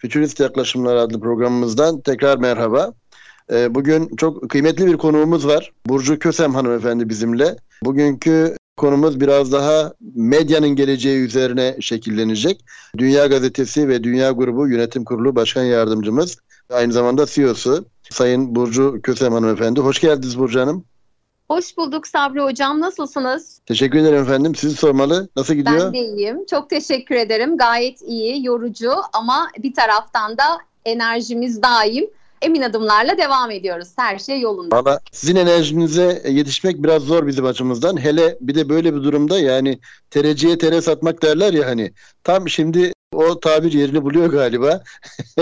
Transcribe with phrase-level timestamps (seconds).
[0.00, 2.92] Fütürist Yaklaşımlar adlı programımızdan tekrar merhaba.
[3.52, 5.72] Ee, bugün çok kıymetli bir konuğumuz var.
[5.86, 7.56] Burcu Kösem hanımefendi bizimle.
[7.84, 12.64] Bugünkü konumuz biraz daha medyanın geleceği üzerine şekillenecek.
[12.98, 16.38] Dünya Gazetesi ve Dünya Grubu Yönetim Kurulu Başkan Yardımcımız,
[16.70, 19.80] aynı zamanda CEO'su Sayın Burcu Kösem hanımefendi.
[19.80, 20.84] Hoş geldiniz Burcu Hanım.
[21.50, 22.80] Hoş bulduk Sabri Hocam.
[22.80, 23.60] Nasılsınız?
[23.66, 24.54] Teşekkür ederim efendim.
[24.54, 25.28] Sizi sormalı.
[25.36, 25.80] Nasıl gidiyor?
[25.80, 26.46] Ben de iyiyim.
[26.50, 27.56] Çok teşekkür ederim.
[27.56, 32.10] Gayet iyi, yorucu ama bir taraftan da enerjimiz daim.
[32.42, 33.88] Emin adımlarla devam ediyoruz.
[33.96, 34.76] Her şey yolunda.
[34.76, 38.00] Valla sizin enerjinize yetişmek biraz zor bizim açımızdan.
[38.00, 39.78] Hele bir de böyle bir durumda yani
[40.10, 41.92] tereciye tere satmak derler ya hani.
[42.24, 44.82] Tam şimdi o tabir yerini buluyor galiba.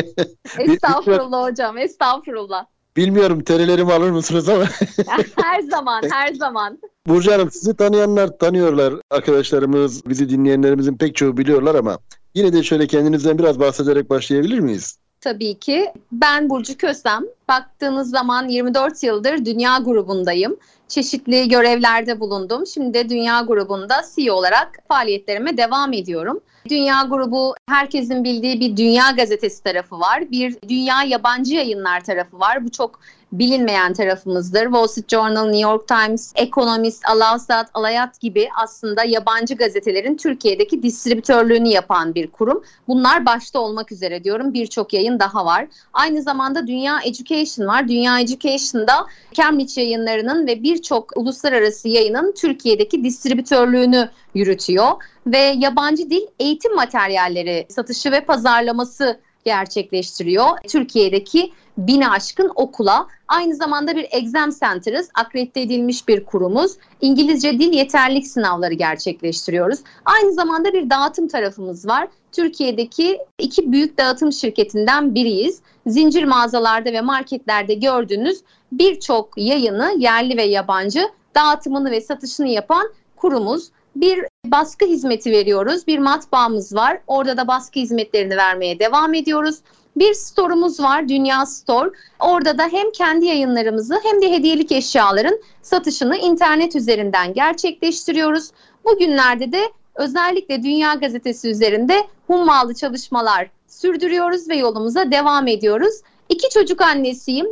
[0.59, 2.67] estağfurullah hocam, estağfurullah.
[2.99, 4.65] Bilmiyorum terelerimi alır mısınız ama.
[5.37, 6.79] her zaman, her zaman.
[7.07, 8.95] Burcu Hanım sizi tanıyanlar tanıyorlar.
[9.11, 11.99] Arkadaşlarımız, bizi dinleyenlerimizin pek çoğu biliyorlar ama
[12.35, 14.99] yine de şöyle kendinizden biraz bahsederek başlayabilir miyiz?
[15.21, 15.93] Tabii ki.
[16.13, 17.25] Ben Burcu Kösem.
[17.49, 20.57] Baktığınız zaman 24 yıldır Dünya grubundayım.
[20.89, 22.67] Çeşitli görevlerde bulundum.
[22.67, 26.41] Şimdi de Dünya grubunda CEO olarak faaliyetlerime devam ediyorum.
[26.69, 30.31] Dünya grubu herkesin bildiği bir dünya gazetesi tarafı var.
[30.31, 32.65] Bir dünya yabancı yayınlar tarafı var.
[32.65, 33.01] Bu çok
[33.33, 34.63] bilinmeyen tarafımızdır.
[34.63, 41.69] Wall Street Journal, New York Times, Economist, Alasat, Alayat gibi aslında yabancı gazetelerin Türkiye'deki distribütörlüğünü
[41.69, 42.63] yapan bir kurum.
[42.89, 45.67] Bunlar başta olmak üzere diyorum birçok yayın daha var.
[45.93, 47.89] Aynı zamanda Dünya Education var.
[47.89, 54.91] Dünya Education'da Cambridge yayınlarının ve birçok uluslararası yayının Türkiye'deki distribütörlüğünü yürütüyor
[55.27, 60.49] ve yabancı dil eğitim materyalleri satışı ve pazarlaması gerçekleştiriyor.
[60.69, 65.09] Türkiye'deki bin aşkın okula aynı zamanda bir exam center'ız.
[65.15, 66.73] Akredite edilmiş bir kurumuz.
[67.01, 69.79] İngilizce dil yeterlik sınavları gerçekleştiriyoruz.
[70.05, 72.09] Aynı zamanda bir dağıtım tarafımız var.
[72.33, 75.61] Türkiye'deki iki büyük dağıtım şirketinden biriyiz.
[75.87, 78.41] Zincir mağazalarda ve marketlerde gördüğünüz
[78.73, 83.69] birçok yayını yerli ve yabancı dağıtımını ve satışını yapan kurumuz.
[83.97, 85.87] Bir baskı hizmeti veriyoruz.
[85.87, 87.01] Bir matbaamız var.
[87.07, 89.59] Orada da baskı hizmetlerini vermeye devam ediyoruz.
[89.99, 91.91] Bir store'umuz var, Dünya Store.
[92.21, 98.51] Orada da hem kendi yayınlarımızı hem de hediyelik eşyaların satışını internet üzerinden gerçekleştiriyoruz.
[98.85, 99.61] Bugünlerde de
[99.95, 105.95] özellikle Dünya Gazetesi üzerinde hummalı çalışmalar sürdürüyoruz ve yolumuza devam ediyoruz.
[106.29, 107.47] İki çocuk annesiyim.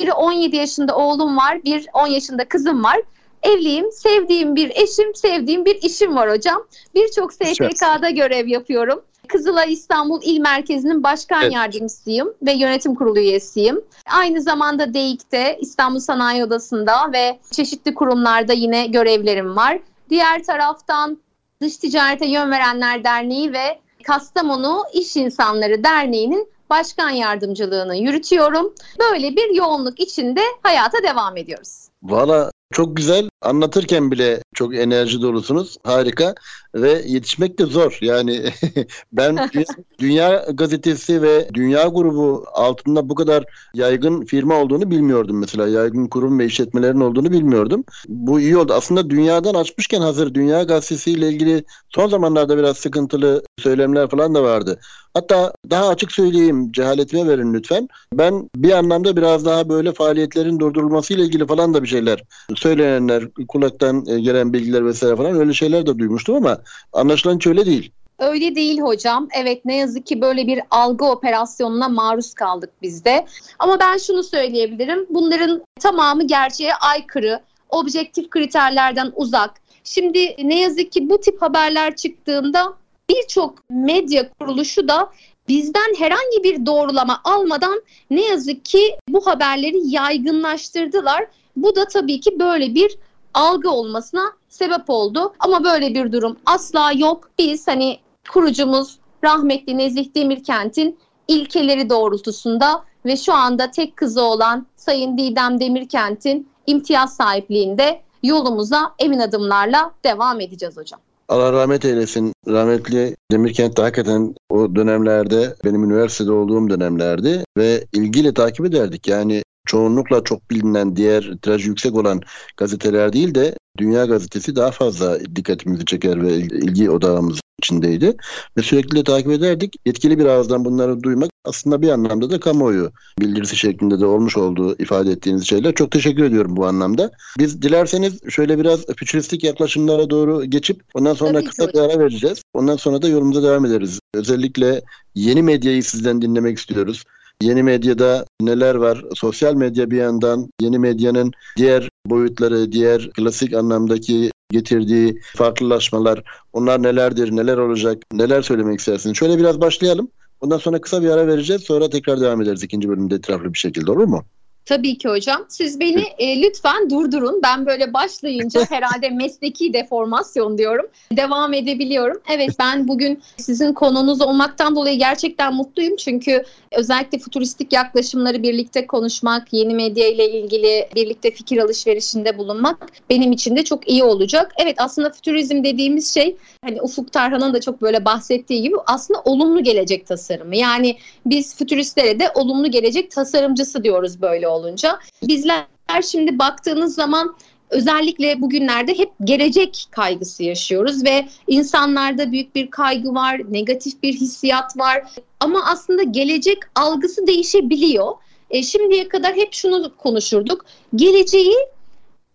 [0.00, 3.00] Biri 17 yaşında oğlum var, bir 10 yaşında kızım var.
[3.42, 6.66] Evliyim, sevdiğim bir eşim, sevdiğim bir işim var hocam.
[6.94, 9.02] Birçok STK'da görev yapıyorum.
[9.32, 11.52] Kızılay İstanbul İl Merkezi'nin başkan evet.
[11.52, 13.80] yardımcısıyım ve yönetim kurulu üyesiyim.
[14.10, 19.78] Aynı zamanda DEİK'te İstanbul Sanayi Odası'nda ve çeşitli kurumlarda yine görevlerim var.
[20.10, 21.18] Diğer taraftan
[21.60, 28.74] Dış Ticarete Yön Verenler Derneği ve Kastamonu İş İnsanları Derneği'nin başkan yardımcılığını yürütüyorum.
[28.98, 31.88] Böyle bir yoğunluk içinde hayata devam ediyoruz.
[32.02, 33.28] Valla çok güzel.
[33.42, 35.76] Anlatırken bile çok enerji dolusunuz.
[35.84, 36.34] Harika.
[36.74, 37.98] Ve yetişmek de zor.
[38.00, 38.44] Yani
[39.12, 39.50] ben
[39.98, 43.44] dünya, gazetesi ve Dünya grubu altında bu kadar
[43.74, 45.68] yaygın firma olduğunu bilmiyordum mesela.
[45.68, 47.84] Yaygın kurum ve işletmelerin olduğunu bilmiyordum.
[48.08, 48.72] Bu iyi oldu.
[48.72, 54.42] Aslında dünyadan açmışken hazır Dünya Gazetesi ile ilgili son zamanlarda biraz sıkıntılı söylemler falan da
[54.42, 54.80] vardı.
[55.14, 57.88] Hatta daha açık söyleyeyim, cehaletime verin lütfen.
[58.12, 62.22] Ben bir anlamda biraz daha böyle faaliyetlerin durdurulması ile ilgili falan da bir şeyler
[62.54, 66.58] söylenenler, kulaktan e, gelen bilgiler vesaire falan öyle şeyler de duymuştum ama
[66.92, 67.92] anlaşılan hiç öyle değil.
[68.18, 69.28] Öyle değil hocam.
[69.32, 73.26] Evet ne yazık ki böyle bir algı operasyonuna maruz kaldık biz de.
[73.58, 75.06] Ama ben şunu söyleyebilirim.
[75.10, 79.50] Bunların tamamı gerçeğe aykırı, objektif kriterlerden uzak.
[79.84, 82.74] Şimdi ne yazık ki bu tip haberler çıktığında
[83.10, 85.10] birçok medya kuruluşu da
[85.48, 91.26] bizden herhangi bir doğrulama almadan ne yazık ki bu haberleri yaygınlaştırdılar.
[91.56, 92.98] Bu da tabii ki böyle bir
[93.34, 95.34] algı olmasına sebep oldu.
[95.38, 97.30] Ama böyle bir durum asla yok.
[97.38, 97.98] Biz hani
[98.30, 100.98] kurucumuz rahmetli Nezih Demirkent'in
[101.28, 109.18] ilkeleri doğrultusunda ve şu anda tek kızı olan Sayın Didem Demirkent'in imtiyaz sahipliğinde yolumuza emin
[109.18, 111.00] adımlarla devam edeceğiz hocam.
[111.30, 112.32] Allah rahmet eylesin.
[112.48, 119.08] Rahmetli Demirkent'te hakikaten o dönemlerde benim üniversitede olduğum dönemlerdi ve ilgiyle takip ederdik.
[119.08, 122.20] Yani çoğunlukla çok bilinen diğer tirajı yüksek olan
[122.56, 128.16] gazeteler değil de Dünya Gazetesi daha fazla dikkatimizi çeker ve ilgi odağımız içindeydi.
[128.58, 129.76] Ve sürekli de takip ederdik.
[129.86, 134.76] Yetkili bir ağızdan bunları duymak aslında bir anlamda da kamuoyu bildirisi şeklinde de olmuş olduğu
[134.78, 135.74] ifade ettiğiniz şeyler.
[135.74, 137.10] Çok teşekkür ediyorum bu anlamda.
[137.38, 142.42] Biz dilerseniz şöyle biraz fütüristik yaklaşımlara doğru geçip ondan sonra Tabii kısa bir ara vereceğiz.
[142.54, 144.00] Ondan sonra da yolumuza devam ederiz.
[144.14, 144.82] Özellikle
[145.14, 147.04] yeni medyayı sizden dinlemek istiyoruz.
[147.42, 149.04] Yeni medyada neler var?
[149.14, 156.22] Sosyal medya bir yandan yeni medyanın diğer boyutları, diğer klasik anlamdaki getirdiği farklılaşmalar,
[156.52, 159.16] onlar nelerdir, neler olacak, neler söylemek istersiniz?
[159.16, 160.10] Şöyle biraz başlayalım.
[160.40, 161.62] Ondan sonra kısa bir ara vereceğiz.
[161.62, 164.24] Sonra tekrar devam ederiz ikinci bölümde etraflı bir şekilde olur mu?
[164.70, 165.44] Tabii ki hocam.
[165.48, 167.40] Siz beni e, lütfen durdurun.
[167.42, 170.86] Ben böyle başlayınca herhalde mesleki deformasyon diyorum.
[171.12, 172.20] Devam edebiliyorum.
[172.28, 175.96] Evet ben bugün sizin konunuz olmaktan dolayı gerçekten mutluyum.
[175.96, 183.32] Çünkü özellikle futuristik yaklaşımları birlikte konuşmak, yeni medya ile ilgili birlikte fikir alışverişinde bulunmak benim
[183.32, 184.54] için de çok iyi olacak.
[184.62, 189.62] Evet aslında futurizm dediğimiz şey hani Ufuk Tarhan'ın da çok böyle bahsettiği gibi aslında olumlu
[189.62, 190.56] gelecek tasarımı.
[190.56, 190.96] Yani
[191.26, 194.98] biz fütüristlere de olumlu gelecek tasarımcısı diyoruz böyle olunca.
[195.22, 195.66] Bizler
[196.02, 197.36] şimdi baktığınız zaman
[197.70, 204.78] özellikle bugünlerde hep gelecek kaygısı yaşıyoruz ve insanlarda büyük bir kaygı var, negatif bir hissiyat
[204.78, 205.04] var.
[205.40, 208.12] Ama aslında gelecek algısı değişebiliyor.
[208.50, 210.64] E, şimdiye kadar hep şunu konuşurduk.
[210.94, 211.56] Geleceği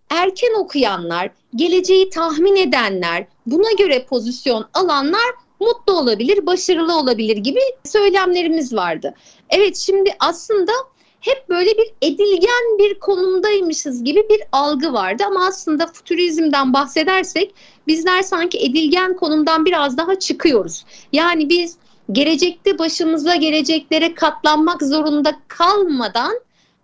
[0.10, 8.74] erken okuyanlar, geleceği tahmin edenler, buna göre pozisyon alanlar mutlu olabilir, başarılı olabilir gibi söylemlerimiz
[8.74, 9.13] vardı.
[9.50, 10.71] Evet şimdi aslında
[11.25, 17.54] hep böyle bir edilgen bir konumdaymışız gibi bir algı vardı ama aslında futurizmden bahsedersek
[17.88, 20.86] bizler sanki edilgen konumdan biraz daha çıkıyoruz.
[21.13, 21.77] Yani biz
[22.12, 26.39] gelecekte başımıza geleceklere katlanmak zorunda kalmadan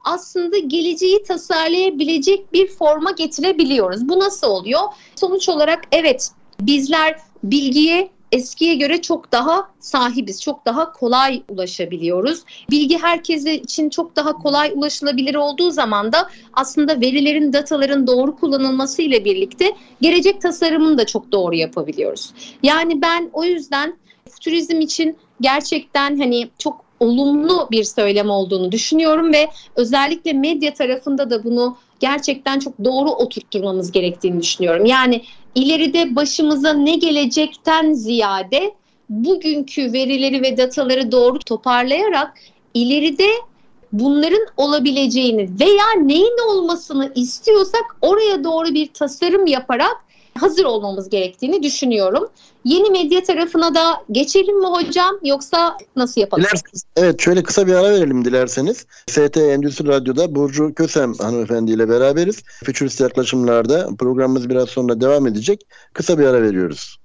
[0.06, 4.10] aslında geleceği tasarlayabilecek bir forma getirebiliyoruz.
[4.10, 4.82] Bu nasıl oluyor?
[5.16, 12.44] Sonuç olarak evet bizler bilgiye eskiye göre çok daha sahibiz, çok daha kolay ulaşabiliyoruz.
[12.70, 19.02] Bilgi herkese için çok daha kolay ulaşılabilir olduğu zaman da aslında verilerin, dataların doğru kullanılması
[19.02, 22.34] ile birlikte gelecek tasarımını da çok doğru yapabiliyoruz.
[22.64, 23.98] Yani ben o yüzden
[24.30, 31.44] futurizm için gerçekten hani çok olumlu bir söylem olduğunu düşünüyorum ve özellikle medya tarafında da
[31.44, 34.86] bunu gerçekten çok doğru oturtturmamız gerektiğini düşünüyorum.
[34.86, 35.22] Yani
[35.56, 38.74] ileride başımıza ne gelecekten ziyade
[39.10, 42.34] bugünkü verileri ve dataları doğru toparlayarak
[42.74, 43.28] ileride
[43.94, 49.98] bunların olabileceğini veya neyin olmasını istiyorsak oraya doğru bir tasarım yaparak
[50.40, 52.30] hazır olmamız gerektiğini düşünüyorum.
[52.66, 56.44] Yeni medya tarafına da geçelim mi hocam yoksa nasıl yapalım?
[56.44, 58.86] Dilerseniz, evet şöyle kısa bir ara verelim dilerseniz.
[59.08, 62.44] ST Endüstri Radyo'da Burcu Kösem hanımefendi ile beraberiz.
[62.66, 65.62] Futurist yaklaşımlarda programımız biraz sonra devam edecek.
[65.94, 66.98] Kısa bir ara veriyoruz.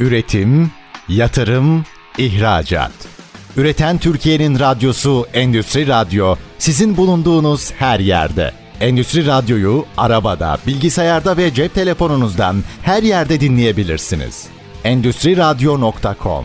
[0.00, 0.70] Üretim,
[1.08, 1.84] yatırım,
[2.18, 2.92] ihracat.
[3.56, 8.59] Üreten Türkiye'nin radyosu Endüstri Radyo sizin bulunduğunuz her yerde.
[8.80, 14.46] Endüstri Radyo'yu arabada, bilgisayarda ve cep telefonunuzdan her yerde dinleyebilirsiniz.
[14.84, 16.44] Endüstri Radyo.com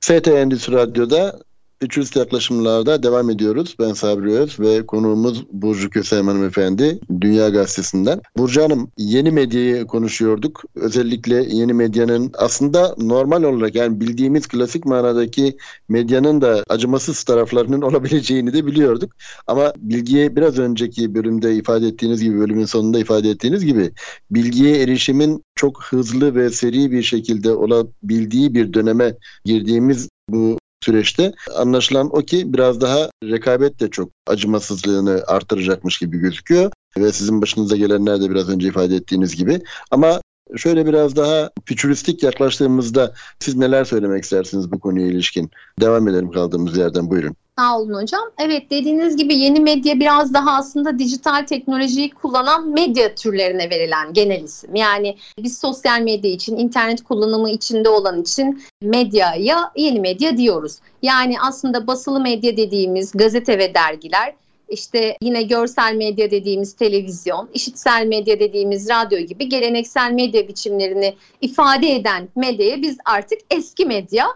[0.00, 1.38] FT Endüstri Radyo'da
[1.80, 3.76] Futurist yaklaşımlarda devam ediyoruz.
[3.80, 8.20] Ben Sabri Öz ve konuğumuz Burcu Kösem Hanımefendi Dünya Gazetesi'nden.
[8.36, 10.62] Burcu Hanım yeni medyayı konuşuyorduk.
[10.74, 15.56] Özellikle yeni medyanın aslında normal olarak yani bildiğimiz klasik manadaki
[15.88, 19.12] medyanın da acımasız taraflarının olabileceğini de biliyorduk.
[19.46, 23.90] Ama bilgiye biraz önceki bölümde ifade ettiğiniz gibi bölümün sonunda ifade ettiğiniz gibi
[24.30, 29.14] bilgiye erişimin çok hızlı ve seri bir şekilde olabildiği bir döneme
[29.44, 36.70] girdiğimiz bu süreçte anlaşılan o ki biraz daha rekabet de çok acımasızlığını artıracakmış gibi gözüküyor.
[36.96, 39.60] Ve sizin başınıza gelenler de biraz önce ifade ettiğiniz gibi.
[39.90, 40.20] Ama
[40.56, 45.50] şöyle biraz daha fütüristik yaklaştığımızda siz neler söylemek istersiniz bu konuya ilişkin?
[45.80, 47.36] Devam edelim kaldığımız yerden buyurun.
[47.58, 48.22] Sağ olun hocam.
[48.38, 54.42] Evet dediğiniz gibi yeni medya biraz daha aslında dijital teknolojiyi kullanan medya türlerine verilen genel
[54.42, 54.74] isim.
[54.74, 60.78] Yani biz sosyal medya için, internet kullanımı içinde olan için medyaya yeni medya diyoruz.
[61.02, 64.34] Yani aslında basılı medya dediğimiz gazete ve dergiler
[64.68, 71.94] işte yine görsel medya dediğimiz televizyon, işitsel medya dediğimiz radyo gibi geleneksel medya biçimlerini ifade
[71.94, 74.26] eden medyaya biz artık eski medya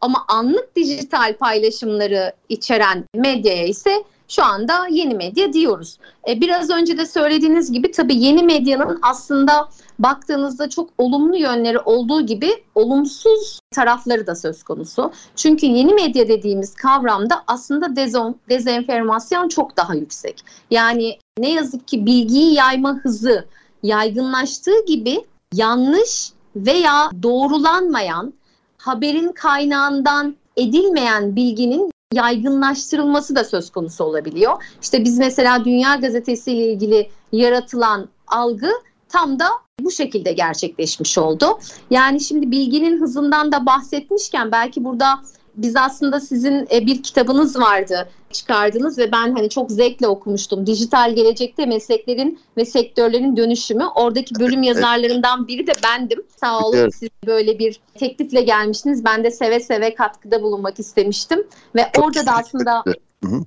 [0.00, 5.98] ama anlık dijital paylaşımları içeren medyaya ise şu anda yeni medya diyoruz.
[6.28, 9.68] E, biraz önce de söylediğiniz gibi tabii yeni medyanın aslında
[9.98, 15.12] baktığınızda çok olumlu yönleri olduğu gibi olumsuz tarafları da söz konusu.
[15.36, 20.44] Çünkü yeni medya dediğimiz kavramda aslında dezon, dezenformasyon çok daha yüksek.
[20.70, 23.46] Yani ne yazık ki bilgiyi yayma hızı
[23.82, 28.32] yaygınlaştığı gibi yanlış veya doğrulanmayan
[28.78, 34.62] haberin kaynağından edilmeyen bilginin yaygınlaştırılması da söz konusu olabiliyor.
[34.82, 38.70] İşte biz mesela Dünya Gazetesi ile ilgili yaratılan algı
[39.08, 39.48] tam da
[39.80, 41.58] bu şekilde gerçekleşmiş oldu.
[41.90, 45.20] Yani şimdi bilginin hızından da bahsetmişken belki burada
[45.56, 50.66] biz aslında sizin e, bir kitabınız vardı çıkardınız ve ben hani çok zevkle okumuştum.
[50.66, 53.84] Dijital gelecekte mesleklerin ve sektörlerin dönüşümü.
[53.94, 56.22] Oradaki bölüm yazarlarından biri de bendim.
[56.40, 56.94] Sağ olun evet.
[56.94, 59.04] siz böyle bir teklifle gelmiştiniz.
[59.04, 62.84] Ben de seve seve katkıda bulunmak istemiştim ve çok orada da aslında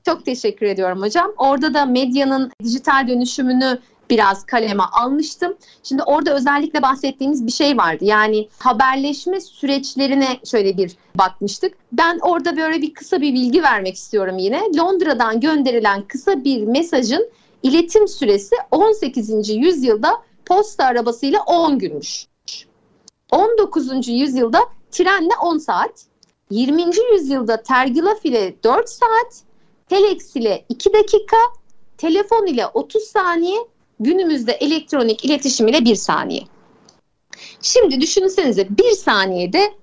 [0.05, 1.31] Çok teşekkür ediyorum hocam.
[1.37, 5.57] Orada da medyanın dijital dönüşümünü biraz kaleme almıştım.
[5.83, 8.05] Şimdi orada özellikle bahsettiğimiz bir şey vardı.
[8.05, 11.77] Yani haberleşme süreçlerine şöyle bir bakmıştık.
[11.91, 14.61] Ben orada böyle bir kısa bir bilgi vermek istiyorum yine.
[14.77, 17.29] Londra'dan gönderilen kısa bir mesajın
[17.63, 19.49] iletim süresi 18.
[19.49, 20.11] yüzyılda
[20.45, 22.27] posta arabasıyla 10 günmüş.
[23.31, 24.07] 19.
[24.07, 24.59] yüzyılda
[24.91, 26.05] trenle 10 saat,
[26.49, 26.83] 20.
[27.13, 29.43] yüzyılda tergilaf ile 4 saat,
[29.89, 31.37] telex ile 2 dakika,
[31.97, 33.57] telefon ile 30 saniye,
[33.99, 36.43] günümüzde elektronik iletişim ile bir saniye.
[37.61, 39.73] Şimdi düşünsenize bir saniyede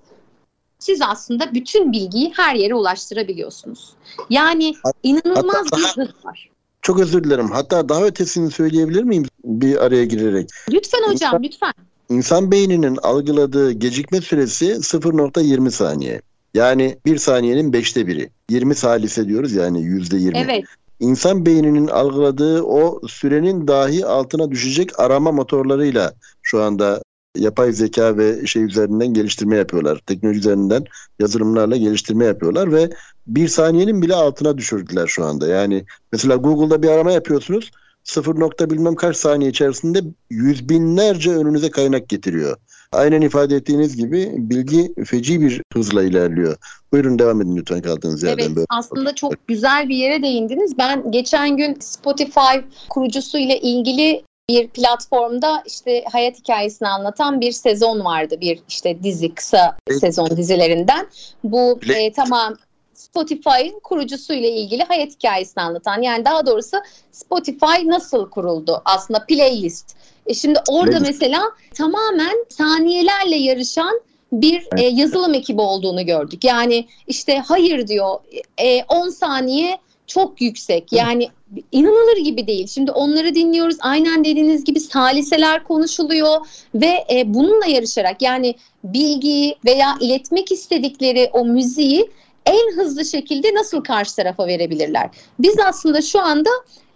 [0.78, 3.92] siz aslında bütün bilgiyi her yere ulaştırabiliyorsunuz.
[4.30, 6.50] Yani inanılmaz Hatta bir hız var.
[6.82, 7.50] Çok özür dilerim.
[7.50, 10.50] Hatta daha ötesini söyleyebilir miyim bir araya girerek?
[10.70, 11.72] Lütfen hocam insan, lütfen.
[12.08, 16.22] İnsan beyninin algıladığı gecikme süresi 0.20 saniye.
[16.54, 18.30] Yani bir saniyenin beşte biri.
[18.50, 20.38] 20 salise diyoruz yani yüzde 20.
[20.38, 20.64] Evet
[21.00, 26.12] insan beyninin algıladığı o sürenin dahi altına düşecek arama motorlarıyla
[26.42, 27.02] şu anda
[27.36, 30.00] yapay zeka ve şey üzerinden geliştirme yapıyorlar.
[30.06, 30.84] Teknoloji üzerinden
[31.18, 32.90] yazılımlarla geliştirme yapıyorlar ve
[33.26, 35.48] bir saniyenin bile altına düşürdüler şu anda.
[35.48, 37.70] Yani mesela Google'da bir arama yapıyorsunuz.
[38.04, 40.00] Sıfır nokta bilmem kaç saniye içerisinde
[40.30, 42.56] yüz binlerce önünüze kaynak getiriyor.
[42.96, 46.56] Aynen ifade ettiğiniz gibi bilgi feci bir hızla ilerliyor.
[46.92, 48.44] Buyurun devam edin lütfen kaldığınız yerden.
[48.44, 48.66] Evet böyle.
[48.68, 50.78] aslında çok güzel bir yere değindiniz.
[50.78, 52.56] Ben geçen gün Spotify
[52.88, 58.36] kurucusu ile ilgili bir platformda işte hayat hikayesini anlatan bir sezon vardı.
[58.40, 60.00] Bir işte dizi kısa evet.
[60.00, 61.06] sezon dizilerinden.
[61.44, 62.56] Bu e, tamam
[62.96, 66.76] Spotify'ın kurucusu ile ilgili hayat hikayesini anlatan yani daha doğrusu
[67.12, 69.96] Spotify nasıl kuruldu aslında playlist.
[70.26, 71.10] E şimdi orada playlist.
[71.10, 71.42] mesela
[71.74, 74.00] tamamen saniyelerle yarışan
[74.32, 76.44] bir e, yazılım ekibi olduğunu gördük.
[76.44, 78.18] Yani işte hayır diyor
[78.58, 80.92] e, 10 saniye çok yüksek.
[80.92, 81.28] Yani
[81.72, 82.66] inanılır gibi değil.
[82.66, 83.76] Şimdi onları dinliyoruz.
[83.80, 91.44] Aynen dediğiniz gibi saliseler konuşuluyor ve e, bununla yarışarak yani bilgiyi veya iletmek istedikleri o
[91.44, 92.10] müziği
[92.46, 95.10] en hızlı şekilde nasıl karşı tarafa verebilirler?
[95.38, 96.50] Biz aslında şu anda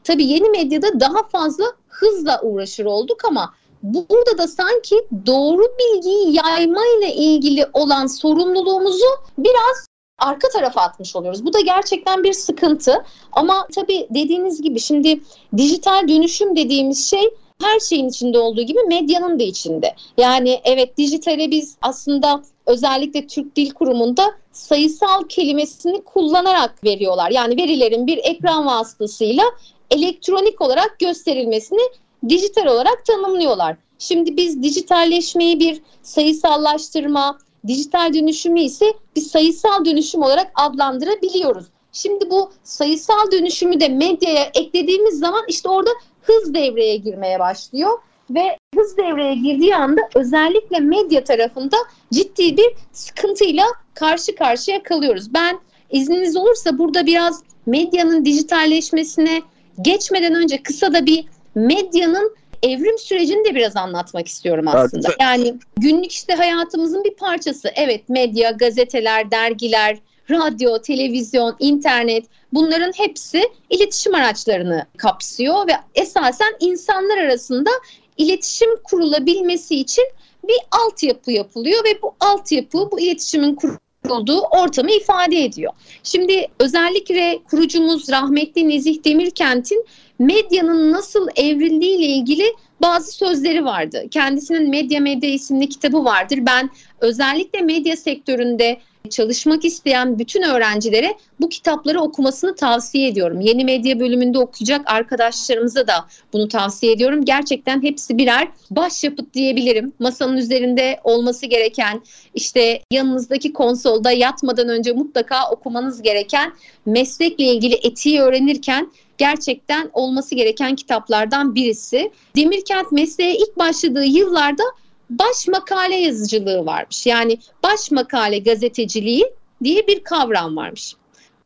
[0.04, 6.83] tabii yeni medyada daha fazla hızla uğraşır olduk ama burada da sanki doğru bilgiyi yayma
[6.99, 9.07] ile ilgili olan sorumluluğumuzu
[9.38, 9.87] biraz
[10.19, 11.45] arka tarafa atmış oluyoruz.
[11.45, 13.04] Bu da gerçekten bir sıkıntı.
[13.33, 15.21] Ama tabii dediğiniz gibi şimdi
[15.57, 17.30] dijital dönüşüm dediğimiz şey
[17.62, 19.95] her şeyin içinde olduğu gibi medyanın da içinde.
[20.16, 27.31] Yani evet dijitale biz aslında özellikle Türk Dil Kurumu'nda sayısal kelimesini kullanarak veriyorlar.
[27.31, 29.45] Yani verilerin bir ekran vasıtasıyla
[29.91, 31.81] elektronik olarak gösterilmesini
[32.29, 33.77] dijital olarak tanımlıyorlar.
[33.99, 41.65] Şimdi biz dijitalleşmeyi bir sayısallaştırma, dijital dönüşümü ise bir sayısal dönüşüm olarak adlandırabiliyoruz.
[41.93, 45.91] Şimdi bu sayısal dönüşümü de medyaya eklediğimiz zaman işte orada
[46.23, 47.99] hız devreye girmeye başlıyor
[48.31, 51.77] ve hız devreye girdiği anda özellikle medya tarafında
[52.13, 55.35] ciddi bir sıkıntıyla karşı karşıya kalıyoruz.
[55.35, 55.61] Ben
[55.91, 59.43] izniniz olursa burada biraz medyanın dijitalleşmesine
[59.83, 65.09] geçmeden önce kısa da bir medyanın evrim sürecini de biraz anlatmak istiyorum aslında.
[65.09, 65.21] Evet.
[65.21, 67.69] Yani günlük işte hayatımızın bir parçası.
[67.75, 69.99] Evet medya, gazeteler, dergiler,
[70.31, 77.71] radyo, televizyon, internet bunların hepsi iletişim araçlarını kapsıyor ve esasen insanlar arasında
[78.17, 80.05] iletişim kurulabilmesi için
[80.45, 83.59] bir altyapı yapılıyor ve bu altyapı bu iletişimin
[84.05, 85.73] kurulduğu ortamı ifade ediyor.
[86.02, 89.87] Şimdi özellikle kurucumuz rahmetli Nezih Demirkent'in
[90.19, 94.05] medyanın nasıl evrildiği ile ilgili bazı sözleri vardı.
[94.11, 96.38] Kendisinin Medya Medya isimli kitabı vardır.
[96.43, 103.40] Ben özellikle medya sektöründe çalışmak isteyen bütün öğrencilere bu kitapları okumasını tavsiye ediyorum.
[103.40, 107.25] Yeni medya bölümünde okuyacak arkadaşlarımıza da bunu tavsiye ediyorum.
[107.25, 109.92] Gerçekten hepsi birer başyapıt diyebilirim.
[109.99, 112.02] Masanın üzerinde olması gereken,
[112.35, 116.52] işte yanınızdaki konsolda yatmadan önce mutlaka okumanız gereken
[116.87, 122.11] meslekle ilgili etiği öğrenirken gerçekten olması gereken kitaplardan birisi.
[122.37, 124.62] Demirkent mesleğe ilk başladığı yıllarda
[125.11, 127.07] baş makale yazıcılığı varmış.
[127.07, 129.33] Yani baş makale gazeteciliği
[129.64, 130.95] diye bir kavram varmış.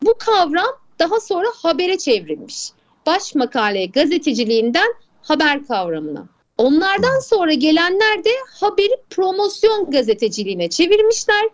[0.03, 2.69] Bu kavram daha sonra habere çevrilmiş.
[3.07, 6.27] Baş makale gazeteciliğinden haber kavramına.
[6.59, 8.31] Onlardan sonra gelenler de
[8.61, 11.49] haberi promosyon gazeteciliğine çevirmişler.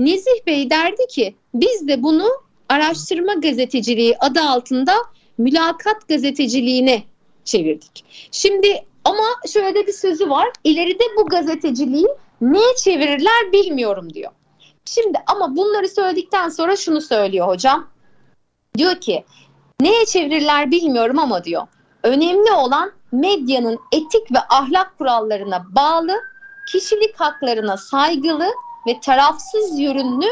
[0.00, 2.28] Nezih Bey derdi ki biz de bunu
[2.68, 4.94] araştırma gazeteciliği adı altında
[5.38, 7.02] mülakat gazeteciliğine
[7.44, 8.04] çevirdik.
[8.32, 10.48] Şimdi ama şöyle de bir sözü var.
[10.64, 12.08] İleride bu gazeteciliği
[12.40, 14.32] neye çevirirler bilmiyorum diyor.
[14.84, 17.88] Şimdi ama bunları söyledikten sonra şunu söylüyor hocam.
[18.78, 19.24] Diyor ki
[19.80, 21.66] neye çevirirler bilmiyorum ama diyor.
[22.02, 26.20] Önemli olan medyanın etik ve ahlak kurallarına bağlı,
[26.72, 28.46] kişilik haklarına saygılı
[28.86, 30.28] ve tarafsız yönünü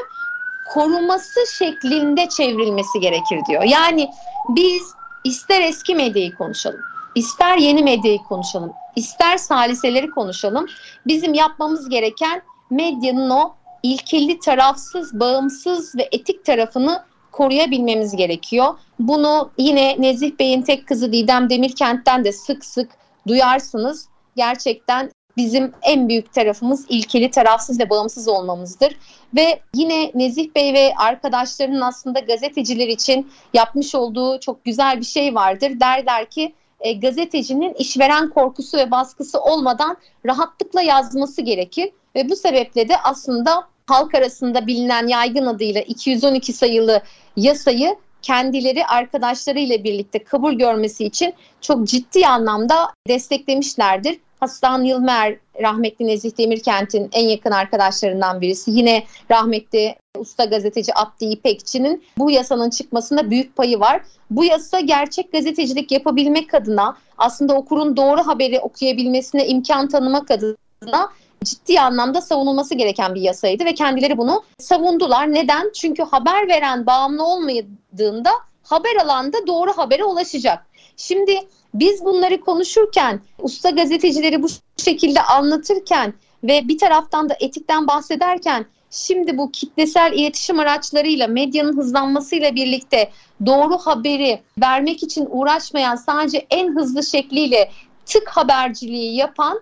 [0.74, 3.62] koruması şeklinde çevrilmesi gerekir diyor.
[3.62, 4.10] Yani
[4.48, 4.82] biz
[5.24, 6.80] ister eski medyayı konuşalım,
[7.18, 10.66] ister yeni medyayı konuşalım, ister saliseleri konuşalım.
[11.06, 18.78] Bizim yapmamız gereken medyanın o ilkeli, tarafsız, bağımsız ve etik tarafını koruyabilmemiz gerekiyor.
[18.98, 22.90] Bunu yine Nezih Bey'in tek kızı Didem Demirkent'ten de sık sık
[23.28, 24.08] duyarsınız.
[24.36, 28.96] Gerçekten bizim en büyük tarafımız ilkeli, tarafsız ve bağımsız olmamızdır.
[29.36, 35.34] Ve yine Nezih Bey ve arkadaşlarının aslında gazeteciler için yapmış olduğu çok güzel bir şey
[35.34, 35.80] vardır.
[35.80, 41.90] Derler ki e, gazetecinin işveren korkusu ve baskısı olmadan rahatlıkla yazması gerekir.
[42.16, 47.02] Ve bu sebeple de aslında halk arasında bilinen yaygın adıyla 212 sayılı
[47.36, 54.18] yasayı kendileri arkadaşlarıyla birlikte kabul görmesi için çok ciddi anlamda desteklemişlerdir.
[54.40, 58.70] Hasan Yılmer rahmetli Nezih Demirkent'in en yakın arkadaşlarından birisi.
[58.70, 64.02] Yine rahmetli usta gazeteci Abdi İpekçi'nin bu yasanın çıkmasında büyük payı var.
[64.30, 71.10] Bu yasa gerçek gazetecilik yapabilmek adına aslında okurun doğru haberi okuyabilmesine imkan tanımak adına
[71.44, 75.34] ciddi anlamda savunulması gereken bir yasaydı ve kendileri bunu savundular.
[75.34, 75.72] Neden?
[75.74, 78.30] Çünkü haber veren bağımlı olmadığında
[78.62, 80.66] haber alanda doğru habere ulaşacak.
[80.96, 81.40] Şimdi
[81.74, 89.38] biz bunları konuşurken, usta gazetecileri bu şekilde anlatırken ve bir taraftan da etikten bahsederken şimdi
[89.38, 93.10] bu kitlesel iletişim araçlarıyla medyanın hızlanmasıyla birlikte
[93.46, 97.70] doğru haberi vermek için uğraşmayan sadece en hızlı şekliyle
[98.06, 99.60] tık haberciliği yapan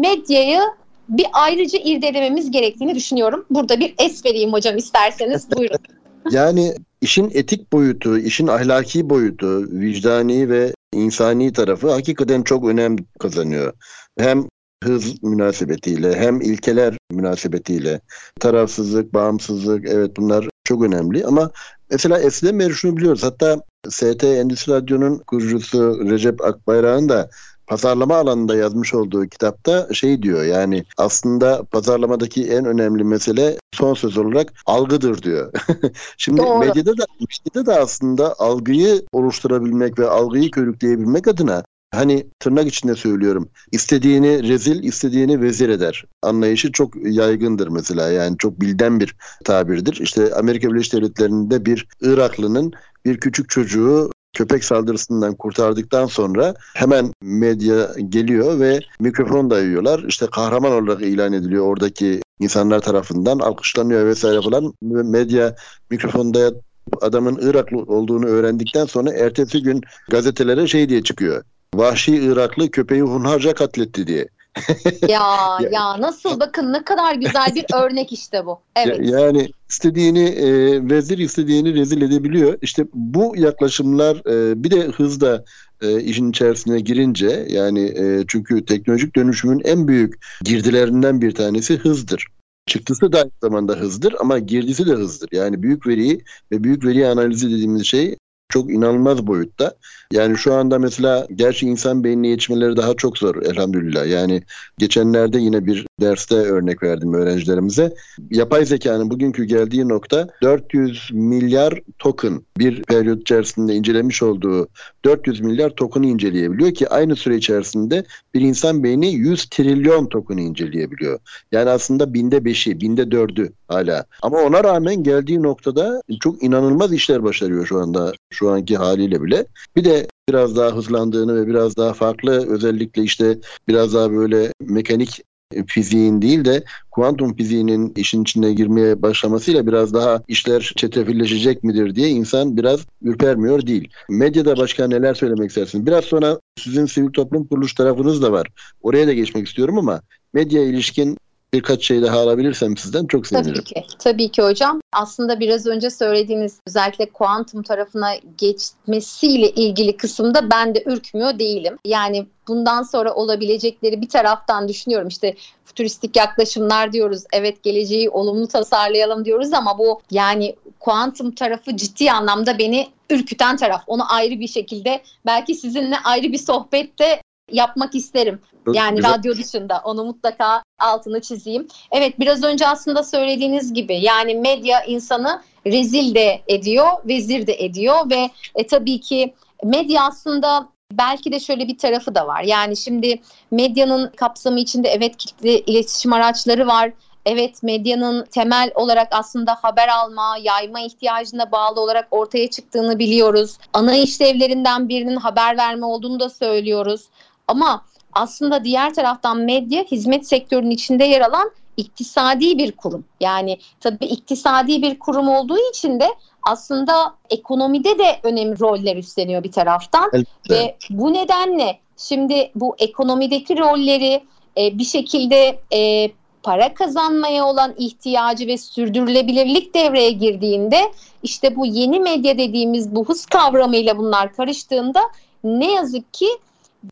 [0.00, 0.60] medyayı
[1.08, 3.46] bir ayrıca irdelememiz gerektiğini düşünüyorum.
[3.50, 5.78] Burada bir es vereyim hocam isterseniz buyurun.
[6.30, 13.72] yani işin etik boyutu, işin ahlaki boyutu, vicdani ve insani tarafı hakikaten çok önem kazanıyor.
[14.18, 14.44] Hem
[14.84, 18.00] hız münasebetiyle hem ilkeler münasebetiyle
[18.40, 21.50] tarafsızlık, bağımsızlık evet bunlar çok önemli ama
[21.90, 23.22] mesela eskiden beri şunu biliyoruz.
[23.22, 27.30] Hatta ST Endüstri Radyo'nun kurucusu Recep Akbayrak'ın da
[27.72, 34.18] pazarlama alanında yazmış olduğu kitapta şey diyor yani aslında pazarlamadaki en önemli mesele son söz
[34.18, 35.52] olarak algıdır diyor.
[36.16, 36.58] Şimdi Doğru.
[36.58, 43.48] medyada da medyada da aslında algıyı oluşturabilmek ve algıyı körükleyebilmek adına hani tırnak içinde söylüyorum
[43.72, 50.00] istediğini rezil istediğini vezir eder anlayışı çok yaygındır mesela yani çok bilden bir tabirdir.
[50.00, 52.72] İşte Amerika Birleşik Devletleri'nde bir Iraklı'nın
[53.04, 60.04] bir küçük çocuğu köpek saldırısından kurtardıktan sonra hemen medya geliyor ve mikrofon dayıyorlar.
[60.08, 64.74] İşte kahraman olarak ilan ediliyor oradaki insanlar tarafından alkışlanıyor vesaire falan.
[64.82, 65.54] Medya
[65.90, 66.52] mikrofonda
[67.00, 71.42] adamın Iraklı olduğunu öğrendikten sonra ertesi gün gazetelere şey diye çıkıyor.
[71.74, 74.28] Vahşi Iraklı köpeği hunharca katletti diye.
[75.08, 78.60] ya ya nasıl bakın ne kadar güzel bir örnek işte bu.
[78.76, 79.00] Evet.
[79.02, 80.48] Yani istediğini e,
[80.90, 82.58] vezir istediğini rezil edebiliyor.
[82.62, 85.44] İşte bu yaklaşımlar e, bir de hızla
[85.82, 92.26] e, işin içerisine girince yani e, çünkü teknolojik dönüşümün en büyük girdilerinden bir tanesi hızdır.
[92.66, 95.28] Çıktısı da aynı zamanda hızdır ama girdisi de hızdır.
[95.32, 98.16] Yani büyük veriyi ve büyük veri analizi dediğimiz şey
[98.52, 99.74] çok inanılmaz boyutta.
[100.12, 104.06] Yani şu anda mesela gerçi insan beynine yetişmeleri daha çok zor elhamdülillah.
[104.06, 104.42] Yani
[104.78, 107.94] geçenlerde yine bir derste örnek verdim öğrencilerimize.
[108.30, 114.68] Yapay zekanın bugünkü geldiği nokta 400 milyar token bir periyot içerisinde incelemiş olduğu
[115.04, 121.18] 400 milyar token'ı inceleyebiliyor ki aynı süre içerisinde bir insan beyni 100 trilyon token'ı inceleyebiliyor.
[121.52, 124.04] Yani aslında binde beşi, binde dördü hala.
[124.22, 129.46] Ama ona rağmen geldiği noktada çok inanılmaz işler başarıyor şu anda şu anki haliyle bile.
[129.76, 133.38] Bir de biraz daha hızlandığını ve biraz daha farklı özellikle işte
[133.68, 135.22] biraz daha böyle mekanik
[135.66, 142.08] fiziğin değil de kuantum fiziğinin işin içine girmeye başlamasıyla biraz daha işler çetrefilleşecek midir diye
[142.08, 143.88] insan biraz ürpermiyor değil.
[144.08, 145.86] Medyada başka neler söylemek istersiniz?
[145.86, 148.46] Biraz sonra sizin sivil toplum kuruluş tarafınız da var.
[148.82, 150.00] Oraya da geçmek istiyorum ama
[150.34, 151.18] medya ilişkin
[151.54, 153.54] birkaç şey daha alabilirsem sizden çok sevinirim.
[153.54, 153.84] Tabii ki.
[153.98, 154.80] Tabii ki hocam.
[154.92, 161.76] Aslında biraz önce söylediğiniz özellikle kuantum tarafına geçmesiyle ilgili kısımda ben de ürkmüyor değilim.
[161.84, 165.08] Yani bundan sonra olabilecekleri bir taraftan düşünüyorum.
[165.08, 165.34] İşte
[165.64, 167.24] futuristik yaklaşımlar diyoruz.
[167.32, 173.82] Evet geleceği olumlu tasarlayalım diyoruz ama bu yani kuantum tarafı ciddi anlamda beni ürküten taraf.
[173.86, 178.40] Onu ayrı bir şekilde belki sizinle ayrı bir sohbette yapmak isterim.
[178.72, 179.14] Yani Güzel.
[179.14, 181.68] radyo dışında onu mutlaka altını çizeyim.
[181.90, 188.10] Evet biraz önce aslında söylediğiniz gibi yani medya insanı rezil de ediyor, vezir de ediyor
[188.10, 189.34] ve e, tabii ki
[189.64, 192.42] medya aslında belki de şöyle bir tarafı da var.
[192.42, 196.92] Yani şimdi medyanın kapsamı içinde evet kitle iletişim araçları var.
[197.26, 203.58] Evet medyanın temel olarak aslında haber alma, yayma ihtiyacına bağlı olarak ortaya çıktığını biliyoruz.
[203.72, 207.02] Ana işlevlerinden birinin haber verme olduğunu da söylüyoruz.
[207.48, 213.04] Ama aslında diğer taraftan medya hizmet sektörünün içinde yer alan iktisadi bir kurum.
[213.20, 216.08] Yani tabii iktisadi bir kurum olduğu için de
[216.42, 220.10] aslında ekonomide de önemli roller üstleniyor bir taraftan.
[220.12, 220.26] Evet.
[220.50, 224.22] Ve bu nedenle şimdi bu ekonomideki rolleri
[224.58, 226.10] e, bir şekilde e,
[226.42, 233.26] para kazanmaya olan ihtiyacı ve sürdürülebilirlik devreye girdiğinde işte bu yeni medya dediğimiz bu hız
[233.26, 235.00] kavramıyla bunlar karıştığında
[235.44, 236.26] ne yazık ki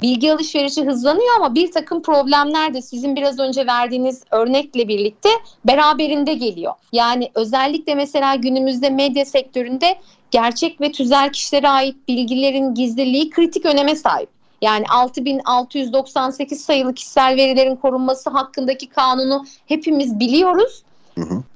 [0.03, 5.29] bilgi alışverişi hızlanıyor ama bir takım problemler de sizin biraz önce verdiğiniz örnekle birlikte
[5.65, 6.73] beraberinde geliyor.
[6.93, 9.99] Yani özellikle mesela günümüzde medya sektöründe
[10.31, 14.29] gerçek ve tüzel kişilere ait bilgilerin gizliliği kritik öneme sahip.
[14.63, 20.83] Yani 6698 sayılı kişisel verilerin korunması hakkındaki kanunu hepimiz biliyoruz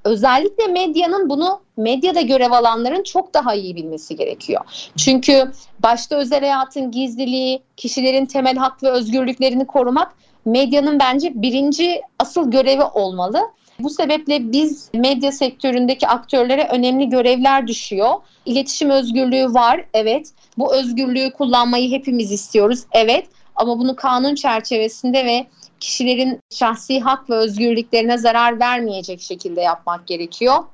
[0.05, 4.91] Özellikle medyanın bunu medyada görev alanların çok daha iyi bilmesi gerekiyor.
[4.97, 10.13] Çünkü başta özel hayatın gizliliği, kişilerin temel hak ve özgürlüklerini korumak
[10.45, 13.41] medyanın bence birinci asıl görevi olmalı.
[13.79, 18.15] Bu sebeple biz medya sektöründeki aktörlere önemli görevler düşüyor.
[18.47, 20.31] İletişim özgürlüğü var, evet.
[20.59, 23.27] Bu özgürlüğü kullanmayı hepimiz istiyoruz, evet.
[23.57, 25.47] Ama bunu kanun çerçevesinde ve
[25.85, 30.65] kişilerin şahsi hak ve özgürlüklerine zarar vermeyecek şekilde yapmak gerekiyor.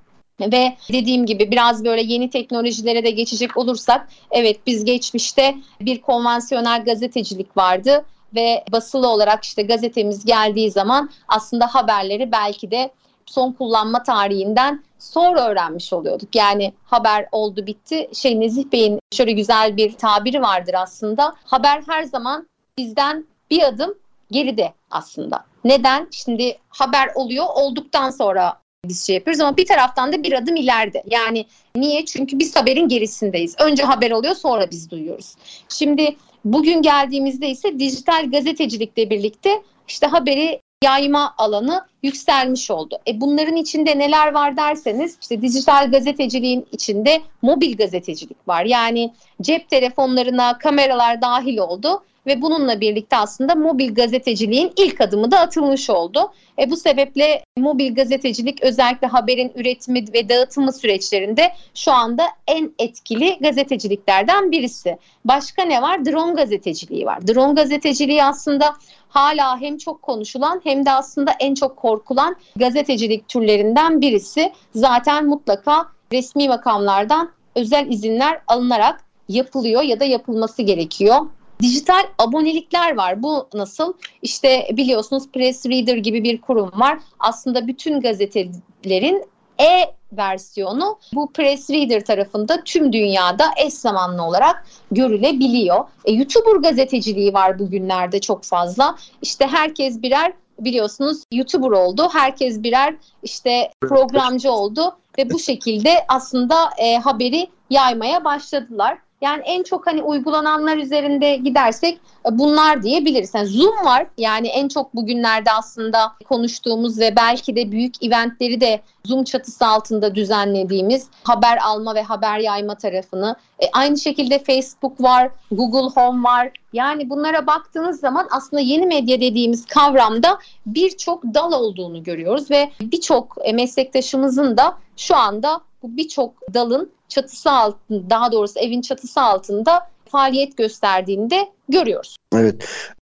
[0.40, 6.84] Ve dediğim gibi biraz böyle yeni teknolojilere de geçecek olursak evet biz geçmişte bir konvansiyonel
[6.84, 12.90] gazetecilik vardı ve basılı olarak işte gazetemiz geldiği zaman aslında haberleri belki de
[13.26, 16.34] son kullanma tarihinden sonra öğrenmiş oluyorduk.
[16.34, 18.08] Yani haber oldu bitti.
[18.12, 21.34] Şey Nezih Bey'in şöyle güzel bir tabiri vardır aslında.
[21.44, 23.94] Haber her zaman bizden bir adım
[24.30, 25.44] geride aslında.
[25.64, 26.08] Neden?
[26.10, 31.02] Şimdi haber oluyor olduktan sonra biz şey yapıyoruz ama bir taraftan da bir adım ileride.
[31.06, 32.04] Yani niye?
[32.04, 33.56] Çünkü biz haberin gerisindeyiz.
[33.60, 35.34] Önce haber oluyor sonra biz duyuyoruz.
[35.68, 42.98] Şimdi bugün geldiğimizde ise dijital gazetecilikle birlikte işte haberi yayma alanı yükselmiş oldu.
[43.08, 48.64] E bunların içinde neler var derseniz işte dijital gazeteciliğin içinde mobil gazetecilik var.
[48.64, 55.40] Yani cep telefonlarına kameralar dahil oldu ve bununla birlikte aslında mobil gazeteciliğin ilk adımı da
[55.40, 56.32] atılmış oldu.
[56.58, 63.38] E bu sebeple mobil gazetecilik özellikle haberin üretimi ve dağıtımı süreçlerinde şu anda en etkili
[63.40, 64.98] gazeteciliklerden birisi.
[65.24, 66.04] Başka ne var?
[66.04, 67.26] Drone gazeteciliği var.
[67.26, 68.74] Drone gazeteciliği aslında
[69.08, 74.52] hala hem çok konuşulan hem de aslında en çok korkulan gazetecilik türlerinden birisi.
[74.74, 81.16] Zaten mutlaka resmi makamlardan özel izinler alınarak yapılıyor ya da yapılması gerekiyor.
[81.62, 83.22] Dijital abonelikler var.
[83.22, 83.92] Bu nasıl?
[84.22, 86.98] İşte biliyorsunuz Press Reader gibi bir kurum var.
[87.18, 89.24] Aslında bütün gazetelerin
[89.60, 95.84] e versiyonu bu Press Reader tarafında tüm dünyada eş zamanlı olarak görülebiliyor.
[96.04, 98.96] E, YouTuber gazeteciliği var bugünlerde çok fazla.
[99.22, 102.08] İşte herkes birer biliyorsunuz YouTuber oldu.
[102.12, 108.98] Herkes birer işte programcı oldu ve bu şekilde aslında e, haberi yaymaya başladılar.
[109.20, 113.34] Yani en çok hani uygulananlar üzerinde gidersek e, bunlar diyebiliriz.
[113.34, 114.06] Yani Zoom var.
[114.18, 120.14] Yani en çok bugünlerde aslında konuştuğumuz ve belki de büyük eventleri de Zoom çatısı altında
[120.14, 123.36] düzenlediğimiz haber alma ve haber yayma tarafını.
[123.62, 126.50] E, aynı şekilde Facebook var, Google Home var.
[126.72, 133.36] Yani bunlara baktığınız zaman aslında yeni medya dediğimiz kavramda birçok dal olduğunu görüyoruz ve birçok
[133.42, 139.90] e, meslektaşımızın da şu anda bu birçok dalın çatısı altında daha doğrusu evin çatısı altında
[140.08, 142.16] faaliyet gösterdiğini de görüyoruz.
[142.34, 142.68] Evet.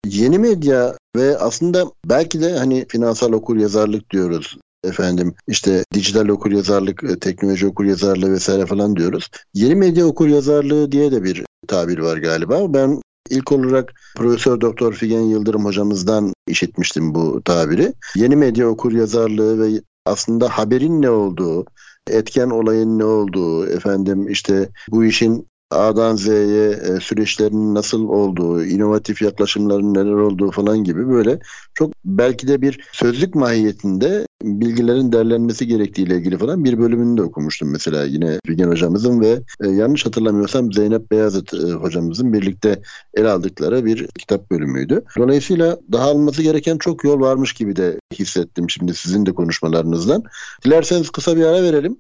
[0.06, 6.52] Yeni medya ve aslında belki de hani finansal okur yazarlık diyoruz efendim işte dijital okur
[6.52, 9.30] yazarlık, e, teknoloji okur yazarlığı vesaire falan diyoruz.
[9.54, 12.74] Yeni medya okur yazarlığı diye de bir tabir var galiba.
[12.74, 13.01] Ben
[13.32, 17.94] ilk olarak Profesör Doktor Figen Yıldırım hocamızdan işitmiştim bu tabiri.
[18.16, 21.66] Yeni medya okur yazarlığı ve aslında haberin ne olduğu,
[22.10, 29.22] etken olayın ne olduğu, efendim işte bu işin A'dan Z'ye e, süreçlerin nasıl olduğu, inovatif
[29.22, 31.40] yaklaşımların neler olduğu falan gibi böyle
[31.74, 37.72] çok belki de bir sözlük mahiyetinde bilgilerin derlenmesi gerektiğiyle ilgili falan bir bölümünü de okumuştum
[37.72, 42.82] mesela yine Figen hocamızın ve e, yanlış hatırlamıyorsam Zeynep Beyazıt e, hocamızın birlikte
[43.14, 45.04] el aldıkları bir kitap bölümüydü.
[45.18, 50.24] Dolayısıyla daha alınması gereken çok yol varmış gibi de hissettim şimdi sizin de konuşmalarınızdan.
[50.66, 51.98] Dilerseniz kısa bir ara verelim.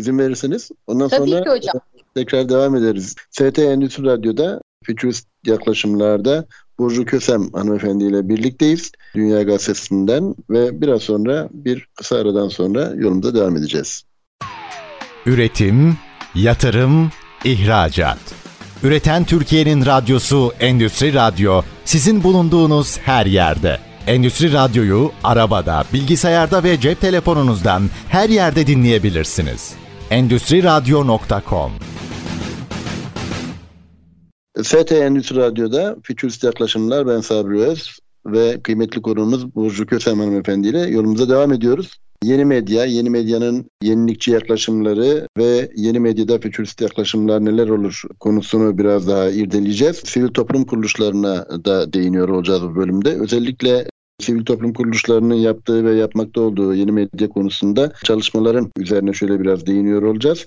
[0.00, 0.70] İzin verirseniz.
[0.86, 1.74] Ondan Tabii sonra ki hocam.
[2.14, 3.16] tekrar devam ederiz.
[3.30, 6.46] ST Endüstri Radyo'da Futurist yaklaşımlarda
[6.78, 8.92] Burcu Kösem hanımefendiyle birlikteyiz.
[9.14, 14.02] Dünya Gazetesi'nden ve biraz sonra bir kısa aradan sonra yolumuza devam edeceğiz.
[15.26, 15.96] Üretim,
[16.34, 17.10] yatırım,
[17.44, 18.18] ihracat.
[18.82, 23.78] Üreten Türkiye'nin radyosu Endüstri Radyo sizin bulunduğunuz her yerde.
[24.06, 29.79] Endüstri Radyo'yu arabada, bilgisayarda ve cep telefonunuzdan her yerde dinleyebilirsiniz.
[30.10, 31.70] Endüstri Radyo.com
[34.62, 40.80] ST Endüstri Radyo'da Futurist Yaklaşımlar ben Sabri Öz ve kıymetli konuğumuz Burcu Kösem Hanımefendi ile
[40.80, 41.96] yolumuza devam ediyoruz.
[42.24, 49.08] Yeni medya, yeni medyanın yenilikçi yaklaşımları ve yeni medyada fütürist yaklaşımlar neler olur konusunu biraz
[49.08, 49.96] daha irdeleyeceğiz.
[49.96, 53.20] Sivil toplum kuruluşlarına da değiniyor olacağız bu bölümde.
[53.20, 53.86] Özellikle
[54.20, 60.02] sivil toplum kuruluşlarının yaptığı ve yapmakta olduğu yeni medya konusunda çalışmaların üzerine şöyle biraz değiniyor
[60.02, 60.46] olacağız.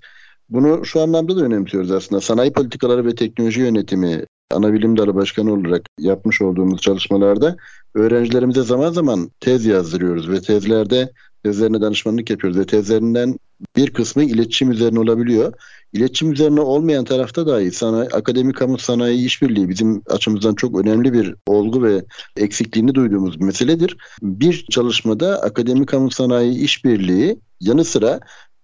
[0.50, 2.22] Bunu şu anlamda da önemsiyoruz aslında.
[2.22, 7.56] Sanayi politikaları ve teknoloji yönetimi ana bilim dalı başkanı olarak yapmış olduğumuz çalışmalarda
[7.96, 11.12] öğrencilerimize zaman zaman tez yazdırıyoruz ve tezlerde
[11.44, 13.40] tezlerine danışmanlık yapıyoruz ve tezlerinden
[13.76, 15.54] bir kısmı iletişim üzerine olabiliyor.
[15.94, 21.36] İletişim üzerine olmayan tarafta dahi sanayi, akademik kamu sanayi işbirliği bizim açımızdan çok önemli bir
[21.48, 22.06] olgu ve
[22.38, 23.98] eksikliğini duyduğumuz bir meseledir.
[24.22, 28.20] Bir çalışmada akademik kamu sanayi işbirliği yanı sıra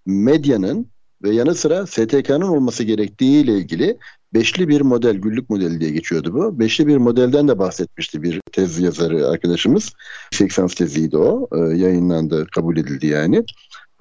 [0.05, 0.87] medyanın
[1.23, 3.97] ve yanı sıra STK'nın olması gerektiği ile ilgili
[4.33, 6.59] beşli bir model, güllük modeli diye geçiyordu bu.
[6.59, 9.93] Beşli bir modelden de bahsetmişti bir tez yazarı arkadaşımız.
[10.39, 11.47] Yüksek teziydi o.
[11.55, 13.43] E, yayınlandı, kabul edildi yani.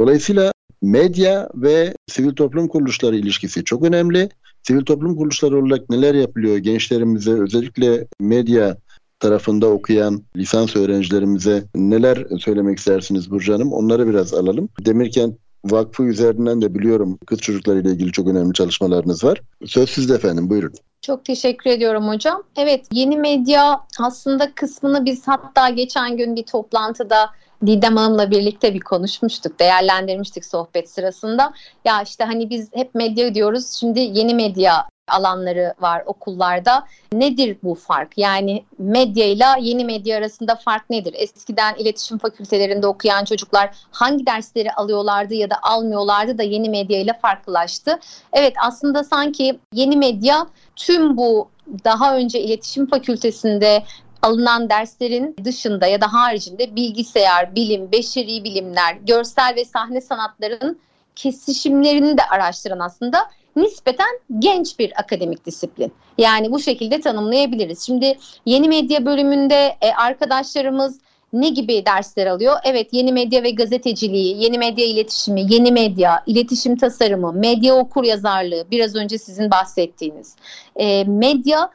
[0.00, 4.28] Dolayısıyla medya ve sivil toplum kuruluşları ilişkisi çok önemli.
[4.62, 8.76] Sivil toplum kuruluşları olarak neler yapılıyor gençlerimize özellikle medya
[9.20, 13.72] tarafında okuyan lisans öğrencilerimize neler söylemek istersiniz Burcu Hanım?
[13.72, 14.68] Onları biraz alalım.
[14.80, 19.40] Demirkent Vakfı üzerinden de biliyorum kız çocuklarıyla ilgili çok önemli çalışmalarınız var.
[19.66, 20.72] Söz sizde efendim buyurun.
[21.02, 22.42] Çok teşekkür ediyorum hocam.
[22.56, 27.30] Evet yeni medya aslında kısmını biz hatta geçen gün bir toplantıda
[27.66, 31.53] Didem Hanım'la birlikte bir konuşmuştuk, değerlendirmiştik sohbet sırasında.
[31.85, 36.85] Ya işte hani biz hep medya diyoruz, şimdi yeni medya alanları var okullarda.
[37.12, 38.18] Nedir bu fark?
[38.18, 41.14] Yani medya ile yeni medya arasında fark nedir?
[41.16, 47.12] Eskiden iletişim fakültelerinde okuyan çocuklar hangi dersleri alıyorlardı ya da almıyorlardı da yeni medya ile
[47.23, 47.99] farklılaştı.
[48.33, 51.49] Evet aslında sanki yeni medya tüm bu
[51.85, 53.83] daha önce iletişim fakültesinde
[54.22, 60.78] alınan derslerin dışında ya da haricinde bilgisayar, bilim, beşeri bilimler, görsel ve sahne sanatlarının
[61.16, 65.92] kesişimlerini de araştıran aslında nispeten genç bir akademik disiplin.
[66.18, 67.87] Yani bu şekilde tanımlayabiliriz.
[67.87, 71.00] Şimdi yeni medya bölümünde e, arkadaşlarımız
[71.33, 72.57] ne gibi dersler alıyor?
[72.64, 78.64] Evet yeni medya ve gazeteciliği, yeni medya iletişimi, yeni medya, iletişim tasarımı, medya okur yazarlığı,
[78.70, 80.37] biraz önce sizin bahsettiğiniz.
[80.76, 81.70] E, medya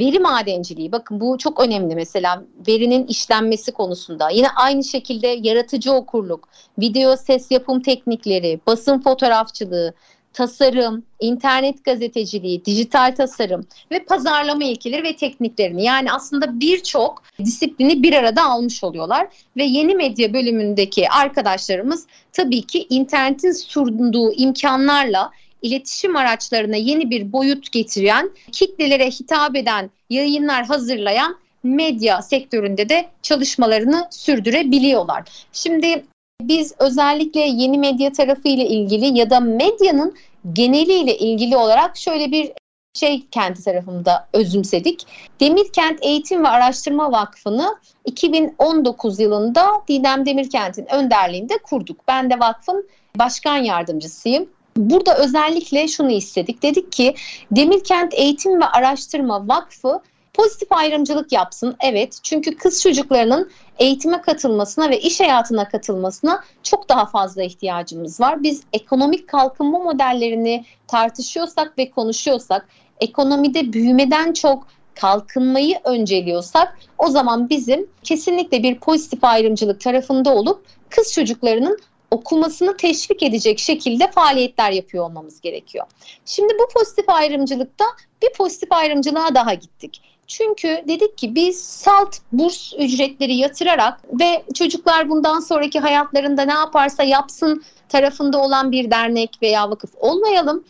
[0.00, 4.30] Veri madenciliği bakın bu çok önemli mesela verinin işlenmesi konusunda.
[4.30, 6.48] Yine aynı şekilde yaratıcı okurluk,
[6.78, 9.94] video ses yapım teknikleri, basın fotoğrafçılığı,
[10.32, 18.12] tasarım, internet gazeteciliği, dijital tasarım ve pazarlama ilkeleri ve tekniklerini yani aslında birçok disiplini bir
[18.12, 25.30] arada almış oluyorlar ve yeni medya bölümündeki arkadaşlarımız tabii ki internetin sunduğu imkanlarla
[25.62, 34.08] iletişim araçlarına yeni bir boyut getiren, kitlelere hitap eden yayınlar hazırlayan medya sektöründe de çalışmalarını
[34.10, 35.24] sürdürebiliyorlar.
[35.52, 36.04] Şimdi
[36.42, 40.14] biz özellikle yeni medya tarafı ile ilgili ya da medyanın
[40.52, 42.52] geneliyle ilgili olarak şöyle bir
[42.94, 45.06] şey kendi tarafımda özümsedik.
[45.40, 52.08] Demirkent Eğitim ve Araştırma Vakfı'nı 2019 yılında Didem Demirkent'in önderliğinde kurduk.
[52.08, 54.48] Ben de vakfın başkan yardımcısıyım.
[54.78, 56.62] Burada özellikle şunu istedik.
[56.62, 57.14] Dedik ki
[57.50, 60.00] Demirkent Eğitim ve Araştırma Vakfı
[60.34, 61.76] pozitif ayrımcılık yapsın.
[61.80, 68.42] Evet çünkü kız çocuklarının eğitime katılmasına ve iş hayatına katılmasına çok daha fazla ihtiyacımız var.
[68.42, 72.68] Biz ekonomik kalkınma modellerini tartışıyorsak ve konuşuyorsak,
[73.00, 81.12] ekonomide büyümeden çok kalkınmayı önceliyorsak o zaman bizim kesinlikle bir pozitif ayrımcılık tarafında olup kız
[81.12, 81.78] çocuklarının
[82.10, 85.86] okumasını teşvik edecek şekilde faaliyetler yapıyor olmamız gerekiyor.
[86.24, 87.84] Şimdi bu pozitif ayrımcılıkta
[88.22, 90.02] bir pozitif ayrımcılığa daha gittik.
[90.26, 97.02] Çünkü dedik ki biz salt burs ücretleri yatırarak ve çocuklar bundan sonraki hayatlarında ne yaparsa
[97.02, 100.64] yapsın tarafında olan bir dernek veya vakıf olmayalım.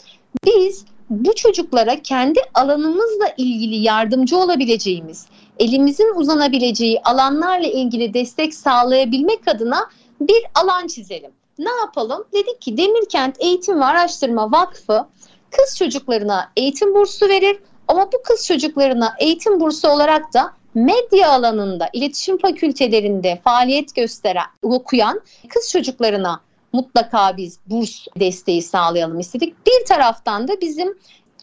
[0.44, 5.26] Biz bu çocuklara kendi alanımızla ilgili yardımcı olabileceğimiz,
[5.58, 11.30] elimizin uzanabileceği alanlarla ilgili destek sağlayabilmek adına bir alan çizelim.
[11.58, 12.24] Ne yapalım?
[12.32, 15.06] Dedik ki Demirkent Eğitim ve Araştırma Vakfı
[15.50, 21.90] kız çocuklarına eğitim bursu verir ama bu kız çocuklarına eğitim bursu olarak da medya alanında,
[21.92, 26.40] iletişim fakültelerinde faaliyet gösteren, okuyan kız çocuklarına
[26.72, 29.66] mutlaka biz burs desteği sağlayalım istedik.
[29.66, 30.98] Bir taraftan da bizim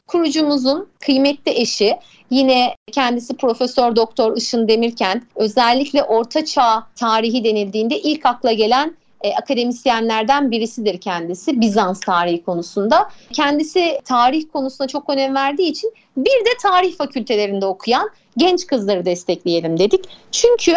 [0.08, 1.98] kurucumuzun kıymetli eşi
[2.30, 9.34] yine kendisi Profesör Doktor Işın Demirkent özellikle Orta Çağ tarihi denildiğinde ilk akla gelen e,
[9.34, 13.10] akademisyenlerden birisidir kendisi Bizans tarihi konusunda.
[13.34, 19.80] Kendisi tarih konusuna çok önem verdiği için bir de tarih fakültelerinde okuyan genç kızları destekleyelim
[19.80, 20.06] dedik.
[20.32, 20.76] Çünkü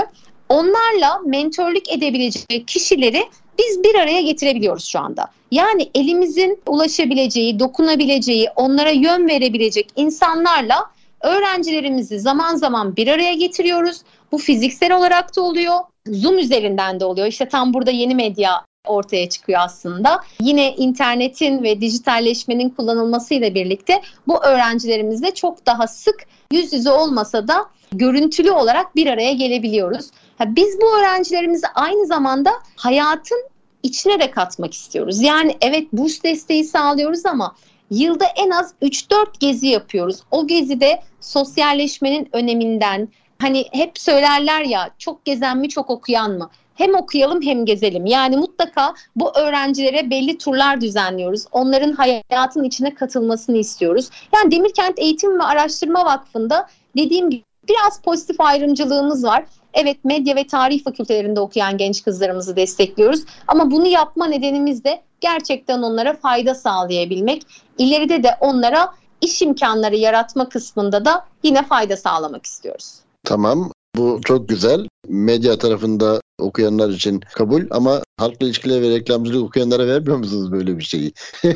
[0.48, 3.24] onlarla mentorluk edebilecek kişileri
[3.58, 5.26] biz bir araya getirebiliyoruz şu anda.
[5.50, 14.02] Yani elimizin ulaşabileceği, dokunabileceği, onlara yön verebilecek insanlarla öğrencilerimizi zaman zaman bir araya getiriyoruz.
[14.32, 15.76] Bu fiziksel olarak da oluyor,
[16.06, 17.26] Zoom üzerinden de oluyor.
[17.26, 20.20] İşte tam burada yeni medya ortaya çıkıyor aslında.
[20.40, 27.66] Yine internetin ve dijitalleşmenin kullanılmasıyla birlikte bu öğrencilerimizle çok daha sık yüz yüze olmasa da
[27.92, 30.10] görüntülü olarak bir araya gelebiliyoruz.
[30.46, 33.44] Biz bu öğrencilerimizi aynı zamanda hayatın
[33.82, 35.22] içine de katmak istiyoruz.
[35.22, 37.54] Yani evet burs desteği sağlıyoruz ama
[37.90, 40.20] yılda en az 3-4 gezi yapıyoruz.
[40.30, 46.50] O gezide sosyalleşmenin öneminden, hani hep söylerler ya çok gezen mi çok okuyan mı?
[46.74, 48.06] Hem okuyalım hem gezelim.
[48.06, 51.44] Yani mutlaka bu öğrencilere belli turlar düzenliyoruz.
[51.52, 54.10] Onların hayatın içine katılmasını istiyoruz.
[54.34, 59.44] Yani Demirkent Eğitim ve Araştırma Vakfı'nda dediğim gibi biraz pozitif ayrımcılığımız var.
[59.74, 63.20] Evet medya ve tarih fakültelerinde okuyan genç kızlarımızı destekliyoruz.
[63.46, 67.42] Ama bunu yapma nedenimiz de gerçekten onlara fayda sağlayabilmek.
[67.78, 72.94] İleride de onlara iş imkanları yaratma kısmında da yine fayda sağlamak istiyoruz.
[73.24, 73.72] Tamam.
[73.96, 74.86] Bu çok güzel.
[75.08, 80.84] Medya tarafında okuyanlar için kabul ama halkla ilişkiler ve reklamcılık okuyanlara vermiyor musunuz böyle bir
[80.84, 81.12] şeyi?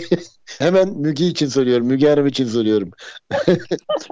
[0.58, 1.86] Hemen Müge için soruyorum.
[1.86, 2.90] Müge Hanım için soruyorum.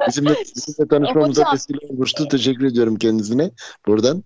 [0.09, 2.29] bizimle, bizimle tanışmamıza vesile olmuştu.
[2.29, 3.51] Teşekkür ediyorum kendisine
[3.87, 4.25] buradan.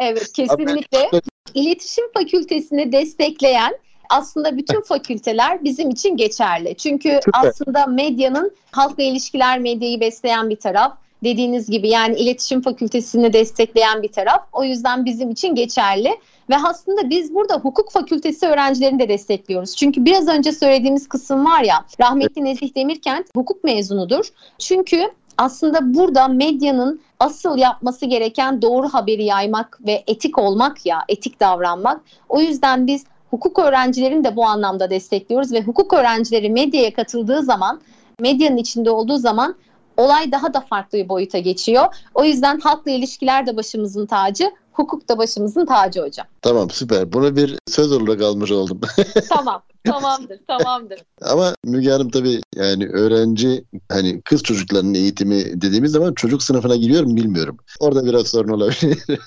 [0.00, 1.10] evet kesinlikle.
[1.54, 3.72] İletişim Fakültesini destekleyen
[4.14, 6.74] aslında bütün fakülteler bizim için geçerli.
[6.76, 7.48] Çünkü Süper.
[7.48, 14.12] aslında medyanın halkla ilişkiler medyayı besleyen bir taraf dediğiniz gibi yani iletişim fakültesini destekleyen bir
[14.12, 14.42] taraf.
[14.52, 16.18] O yüzden bizim için geçerli.
[16.50, 19.76] Ve aslında biz burada hukuk fakültesi öğrencilerini de destekliyoruz.
[19.76, 24.28] Çünkü biraz önce söylediğimiz kısım var ya rahmetli Nezih Demirkent hukuk mezunudur.
[24.58, 31.40] Çünkü aslında burada medyanın asıl yapması gereken doğru haberi yaymak ve etik olmak ya, etik
[31.40, 32.00] davranmak.
[32.28, 37.80] O yüzden biz hukuk öğrencilerini de bu anlamda destekliyoruz ve hukuk öğrencileri medyaya katıldığı zaman,
[38.20, 39.54] medyanın içinde olduğu zaman
[39.96, 41.84] olay daha da farklı bir boyuta geçiyor.
[42.14, 46.26] O yüzden halkla ilişkiler de başımızın tacı, hukuk da başımızın tacı hocam.
[46.42, 47.12] Tamam süper.
[47.12, 48.80] Bunu bir söz olarak almış oldum.
[49.28, 49.62] tamam.
[49.84, 51.00] Tamamdır, tamamdır.
[51.22, 57.04] Ama Müge Hanım tabii yani öğrenci hani kız çocuklarının eğitimi dediğimiz zaman çocuk sınıfına giriyor
[57.04, 57.56] mu bilmiyorum.
[57.80, 58.98] Orada biraz sorun olabilir.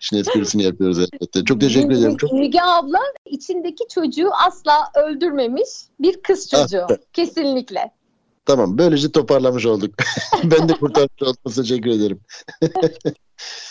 [0.00, 1.44] İşin esprisini yapıyoruz elbette.
[1.44, 2.16] Çok teşekkür Müge, ederim.
[2.16, 2.32] Çok...
[2.32, 5.68] Müge abla içindeki çocuğu asla öldürmemiş
[6.00, 6.86] bir kız çocuğu.
[6.90, 7.90] Ah, Kesinlikle.
[8.46, 9.94] Tamam böylece toparlamış olduk.
[10.44, 11.52] ben de kurtarmış oldum.
[11.54, 12.20] Teşekkür ederim.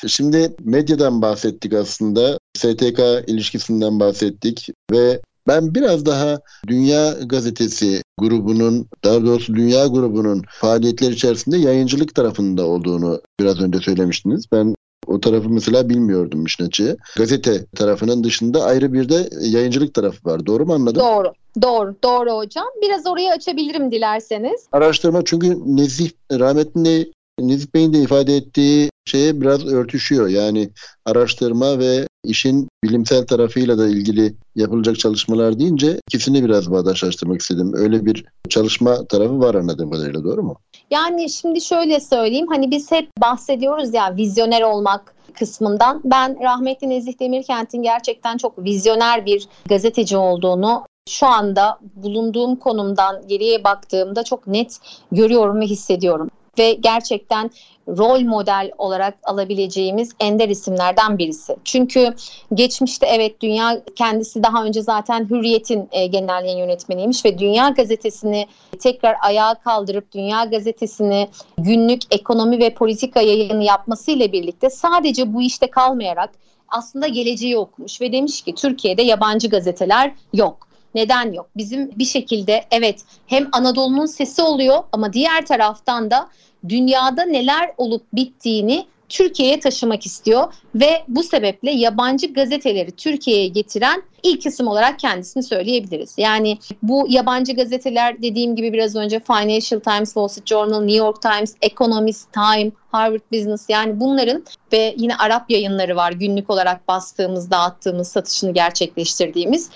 [0.07, 2.39] Şimdi medyadan bahsettik aslında.
[2.57, 11.11] STK ilişkisinden bahsettik ve Ben biraz daha Dünya Gazetesi grubunun, daha doğrusu Dünya grubunun faaliyetler
[11.11, 14.45] içerisinde yayıncılık tarafında olduğunu biraz önce söylemiştiniz.
[14.51, 14.75] Ben
[15.07, 16.97] o tarafı mesela bilmiyordum işin açığı.
[17.17, 20.45] Gazete tarafının dışında ayrı bir de yayıncılık tarafı var.
[20.45, 21.01] Doğru mu anladım?
[21.01, 21.31] Doğru.
[21.61, 22.65] Doğru, doğru hocam.
[22.81, 24.61] Biraz orayı açabilirim dilerseniz.
[24.71, 30.27] Araştırma çünkü Nezih, rahmetli Nezih Bey'in de ifade ettiği şeye biraz örtüşüyor.
[30.27, 30.69] Yani
[31.05, 37.73] araştırma ve işin bilimsel tarafıyla da ilgili yapılacak çalışmalar deyince ikisini biraz bağdaşlaştırmak istedim.
[37.75, 40.55] Öyle bir çalışma tarafı var anladığım kadarıyla doğru mu?
[40.91, 46.01] Yani şimdi şöyle söyleyeyim hani biz hep bahsediyoruz ya vizyoner olmak kısmından.
[46.05, 53.63] Ben rahmetli Nezih Demirkent'in gerçekten çok vizyoner bir gazeteci olduğunu şu anda bulunduğum konumdan geriye
[53.63, 54.79] baktığımda çok net
[55.11, 56.29] görüyorum ve hissediyorum
[56.59, 57.51] ve gerçekten
[57.87, 61.55] rol model olarak alabileceğimiz ender isimlerden birisi.
[61.63, 62.15] Çünkü
[62.53, 68.47] geçmişte evet dünya kendisi daha önce zaten Hürriyet'in e, genel yayın yönetmeniymiş ve Dünya Gazetesi'ni
[68.79, 75.67] tekrar ayağa kaldırıp Dünya Gazetesi'ni günlük ekonomi ve politika yayını yapmasıyla birlikte sadece bu işte
[75.67, 76.29] kalmayarak
[76.67, 80.72] aslında geleceği okumuş ve demiş ki Türkiye'de yabancı gazeteler yok.
[80.95, 81.49] Neden yok?
[81.57, 86.29] Bizim bir şekilde evet hem Anadolu'nun sesi oluyor ama diğer taraftan da
[86.69, 94.45] dünyada neler olup bittiğini Türkiye'ye taşımak istiyor ve bu sebeple yabancı gazeteleri Türkiye'ye getiren ilk
[94.45, 96.15] isim olarak kendisini söyleyebiliriz.
[96.17, 101.21] Yani bu yabancı gazeteler dediğim gibi biraz önce Financial Times, Wall Street Journal, New York
[101.21, 107.51] Times, Economist, Time, Harvard Business yani bunların ve yine Arap yayınları var günlük olarak bastığımız,
[107.51, 109.69] dağıttığımız, satışını gerçekleştirdiğimiz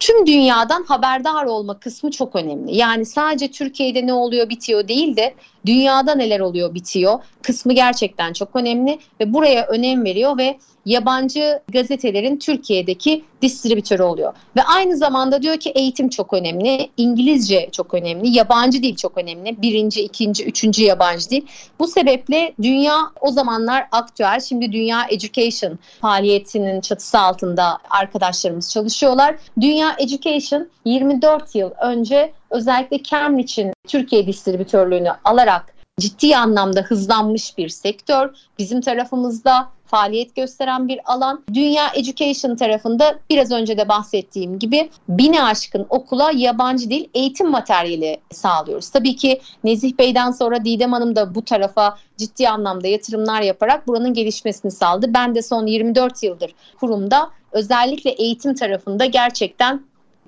[0.00, 2.76] tüm dünyadan haberdar olma kısmı çok önemli.
[2.76, 5.34] Yani sadece Türkiye'de ne oluyor bitiyor değil de
[5.66, 12.36] dünyada neler oluyor bitiyor kısmı gerçekten çok önemli ve buraya önem veriyor ve yabancı gazetelerin
[12.36, 14.34] Türkiye'deki distribütörü oluyor.
[14.56, 19.62] Ve aynı zamanda diyor ki eğitim çok önemli, İngilizce çok önemli, yabancı dil çok önemli.
[19.62, 21.46] Birinci, ikinci, üçüncü yabancı dil.
[21.78, 24.40] Bu sebeple dünya o zamanlar aktüel.
[24.40, 29.36] Şimdi Dünya Education faaliyetinin çatısı altında arkadaşlarımız çalışıyorlar.
[29.60, 38.30] Dünya Education 24 yıl önce özellikle Cambridge'in Türkiye distribütörlüğünü alarak ciddi anlamda hızlanmış bir sektör.
[38.58, 41.44] Bizim tarafımızda faaliyet gösteren bir alan.
[41.54, 48.20] Dünya Education tarafında biraz önce de bahsettiğim gibi bine aşkın okula yabancı dil eğitim materyali
[48.30, 48.90] sağlıyoruz.
[48.90, 54.14] Tabii ki Nezih Bey'den sonra Didem Hanım da bu tarafa ciddi anlamda yatırımlar yaparak buranın
[54.14, 55.14] gelişmesini sağladı.
[55.14, 59.82] Ben de son 24 yıldır kurumda özellikle eğitim tarafında gerçekten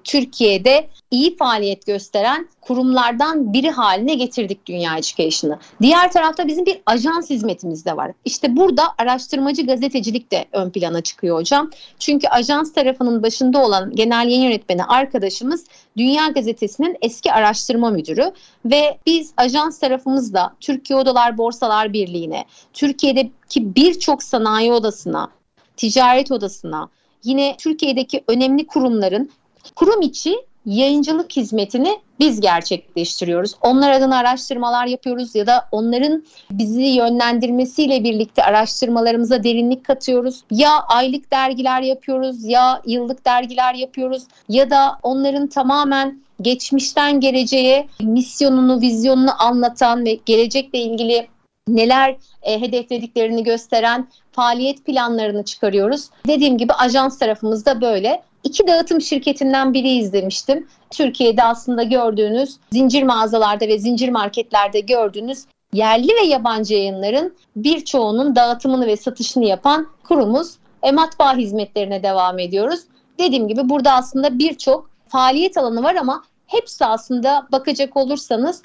[0.04, 5.58] Türkiye'de iyi faaliyet gösteren kurumlardan biri haline getirdik Dünya Education'ı.
[5.82, 8.12] Diğer tarafta bizim bir ajans hizmetimiz de var.
[8.24, 11.70] İşte burada araştırmacı gazetecilik de ön plana çıkıyor hocam.
[11.98, 15.64] Çünkü ajans tarafının başında olan genel yayın yönetmeni arkadaşımız
[15.96, 18.32] Dünya Gazetesi'nin eski araştırma müdürü
[18.64, 25.28] ve biz ajans tarafımızda Türkiye Odalar Borsalar Birliği'ne, Türkiye'deki birçok sanayi odasına,
[25.76, 26.88] ticaret odasına,
[27.24, 29.30] yine Türkiye'deki önemli kurumların
[29.76, 30.36] Kurum içi
[30.66, 33.54] yayıncılık hizmetini biz gerçekleştiriyoruz.
[33.60, 40.44] Onlar adına araştırmalar yapıyoruz ya da onların bizi yönlendirmesiyle birlikte araştırmalarımıza derinlik katıyoruz.
[40.50, 48.80] Ya aylık dergiler yapıyoruz ya yıllık dergiler yapıyoruz ya da onların tamamen geçmişten geleceğe misyonunu,
[48.80, 51.28] vizyonunu anlatan ve gelecekle ilgili
[51.68, 56.08] neler e, hedeflediklerini gösteren faaliyet planlarını çıkarıyoruz.
[56.26, 60.68] Dediğim gibi ajans tarafımızda böyle iki dağıtım şirketinden biri izlemiştim.
[60.90, 68.86] Türkiye'de aslında gördüğünüz zincir mağazalarda ve zincir marketlerde gördüğünüz yerli ve yabancı yayınların birçoğunun dağıtımını
[68.86, 70.54] ve satışını yapan kurumuz.
[70.82, 72.80] E, matbaa hizmetlerine devam ediyoruz.
[73.18, 78.62] Dediğim gibi burada aslında birçok faaliyet alanı var ama hepsi aslında bakacak olursanız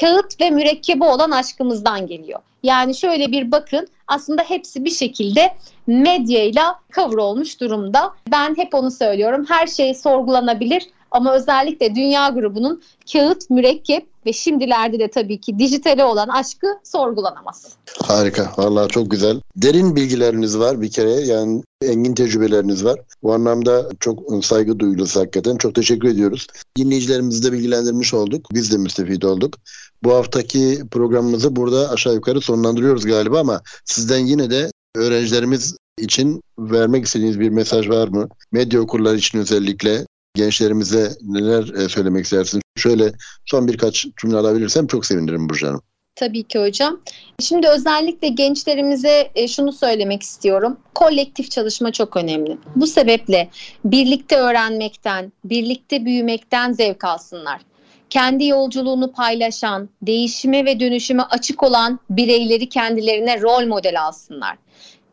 [0.00, 2.40] kağıt ve mürekkebi olan aşkımızdan geliyor.
[2.62, 5.54] Yani şöyle bir bakın aslında hepsi bir şekilde
[5.86, 8.14] medyayla cover olmuş durumda.
[8.30, 9.46] Ben hep onu söylüyorum.
[9.48, 12.82] Her şey sorgulanabilir ama özellikle Dünya grubunun
[13.12, 17.76] kağıt, mürekkep ve şimdilerde de tabii ki dijitale olan aşkı sorgulanamaz.
[18.02, 18.52] Harika.
[18.56, 19.40] Vallahi çok güzel.
[19.56, 21.10] Derin bilgileriniz var bir kere.
[21.10, 23.00] Yani engin tecrübeleriniz var.
[23.22, 25.56] Bu anlamda çok saygı duyulur hakikaten.
[25.56, 26.46] Çok teşekkür ediyoruz.
[26.78, 28.46] Dinleyicilerimizi de bilgilendirmiş olduk.
[28.52, 29.54] Biz de müstefid olduk.
[30.02, 37.04] Bu haftaki programımızı burada aşağı yukarı sonlandırıyoruz galiba ama sizden yine de öğrencilerimiz için vermek
[37.06, 38.28] istediğiniz bir mesaj var mı?
[38.52, 42.62] Medya okurları için özellikle gençlerimize neler e, söylemek istersiniz?
[42.76, 43.12] Şöyle
[43.46, 45.82] son birkaç cümle alabilirsem çok sevinirim Burcu Hanım.
[46.14, 47.00] Tabii ki hocam.
[47.40, 50.76] Şimdi özellikle gençlerimize e, şunu söylemek istiyorum.
[50.94, 52.58] Kolektif çalışma çok önemli.
[52.76, 53.48] Bu sebeple
[53.84, 57.60] birlikte öğrenmekten, birlikte büyümekten zevk alsınlar.
[58.10, 64.56] Kendi yolculuğunu paylaşan, değişime ve dönüşüme açık olan bireyleri kendilerine rol model alsınlar.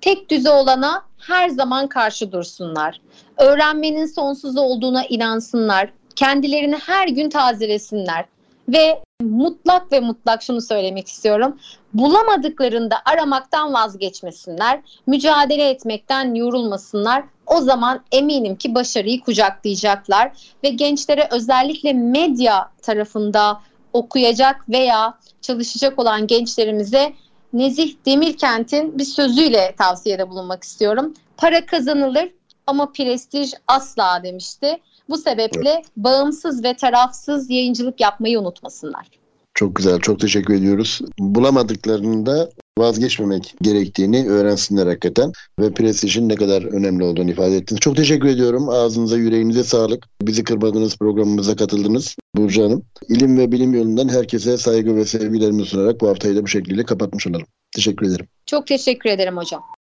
[0.01, 3.01] Tek düze olana her zaman karşı dursunlar.
[3.37, 5.89] Öğrenmenin sonsuz olduğuna inansınlar.
[6.15, 8.25] Kendilerini her gün tazelesinler
[8.69, 11.57] ve mutlak ve mutlak şunu söylemek istiyorum.
[11.93, 17.23] Bulamadıklarında aramaktan vazgeçmesinler, mücadele etmekten yorulmasınlar.
[17.45, 20.31] O zaman eminim ki başarıyı kucaklayacaklar
[20.63, 23.61] ve gençlere özellikle medya tarafında
[23.93, 27.13] okuyacak veya çalışacak olan gençlerimize
[27.53, 31.13] Nezih Demirkent'in bir sözüyle tavsiyede bulunmak istiyorum.
[31.37, 32.29] Para kazanılır
[32.67, 34.77] ama prestij asla demişti.
[35.09, 35.85] Bu sebeple evet.
[35.97, 39.07] bağımsız ve tarafsız yayıncılık yapmayı unutmasınlar.
[39.53, 41.01] Çok güzel, çok teşekkür ediyoruz.
[41.19, 47.79] Bulamadıklarında vazgeçmemek gerektiğini öğrensinler hakikaten ve prestijin ne kadar önemli olduğunu ifade ettiniz.
[47.79, 48.69] Çok teşekkür ediyorum.
[48.69, 50.05] Ağzınıza, yüreğinize sağlık.
[50.21, 52.83] Bizi kırmadınız, programımıza katıldınız Burcu Hanım.
[53.09, 57.27] İlim ve bilim yolundan herkese saygı ve sevgilerimi sunarak bu haftayı da bu şekilde kapatmış
[57.27, 57.47] olalım.
[57.75, 58.27] Teşekkür ederim.
[58.45, 59.61] Çok teşekkür ederim hocam.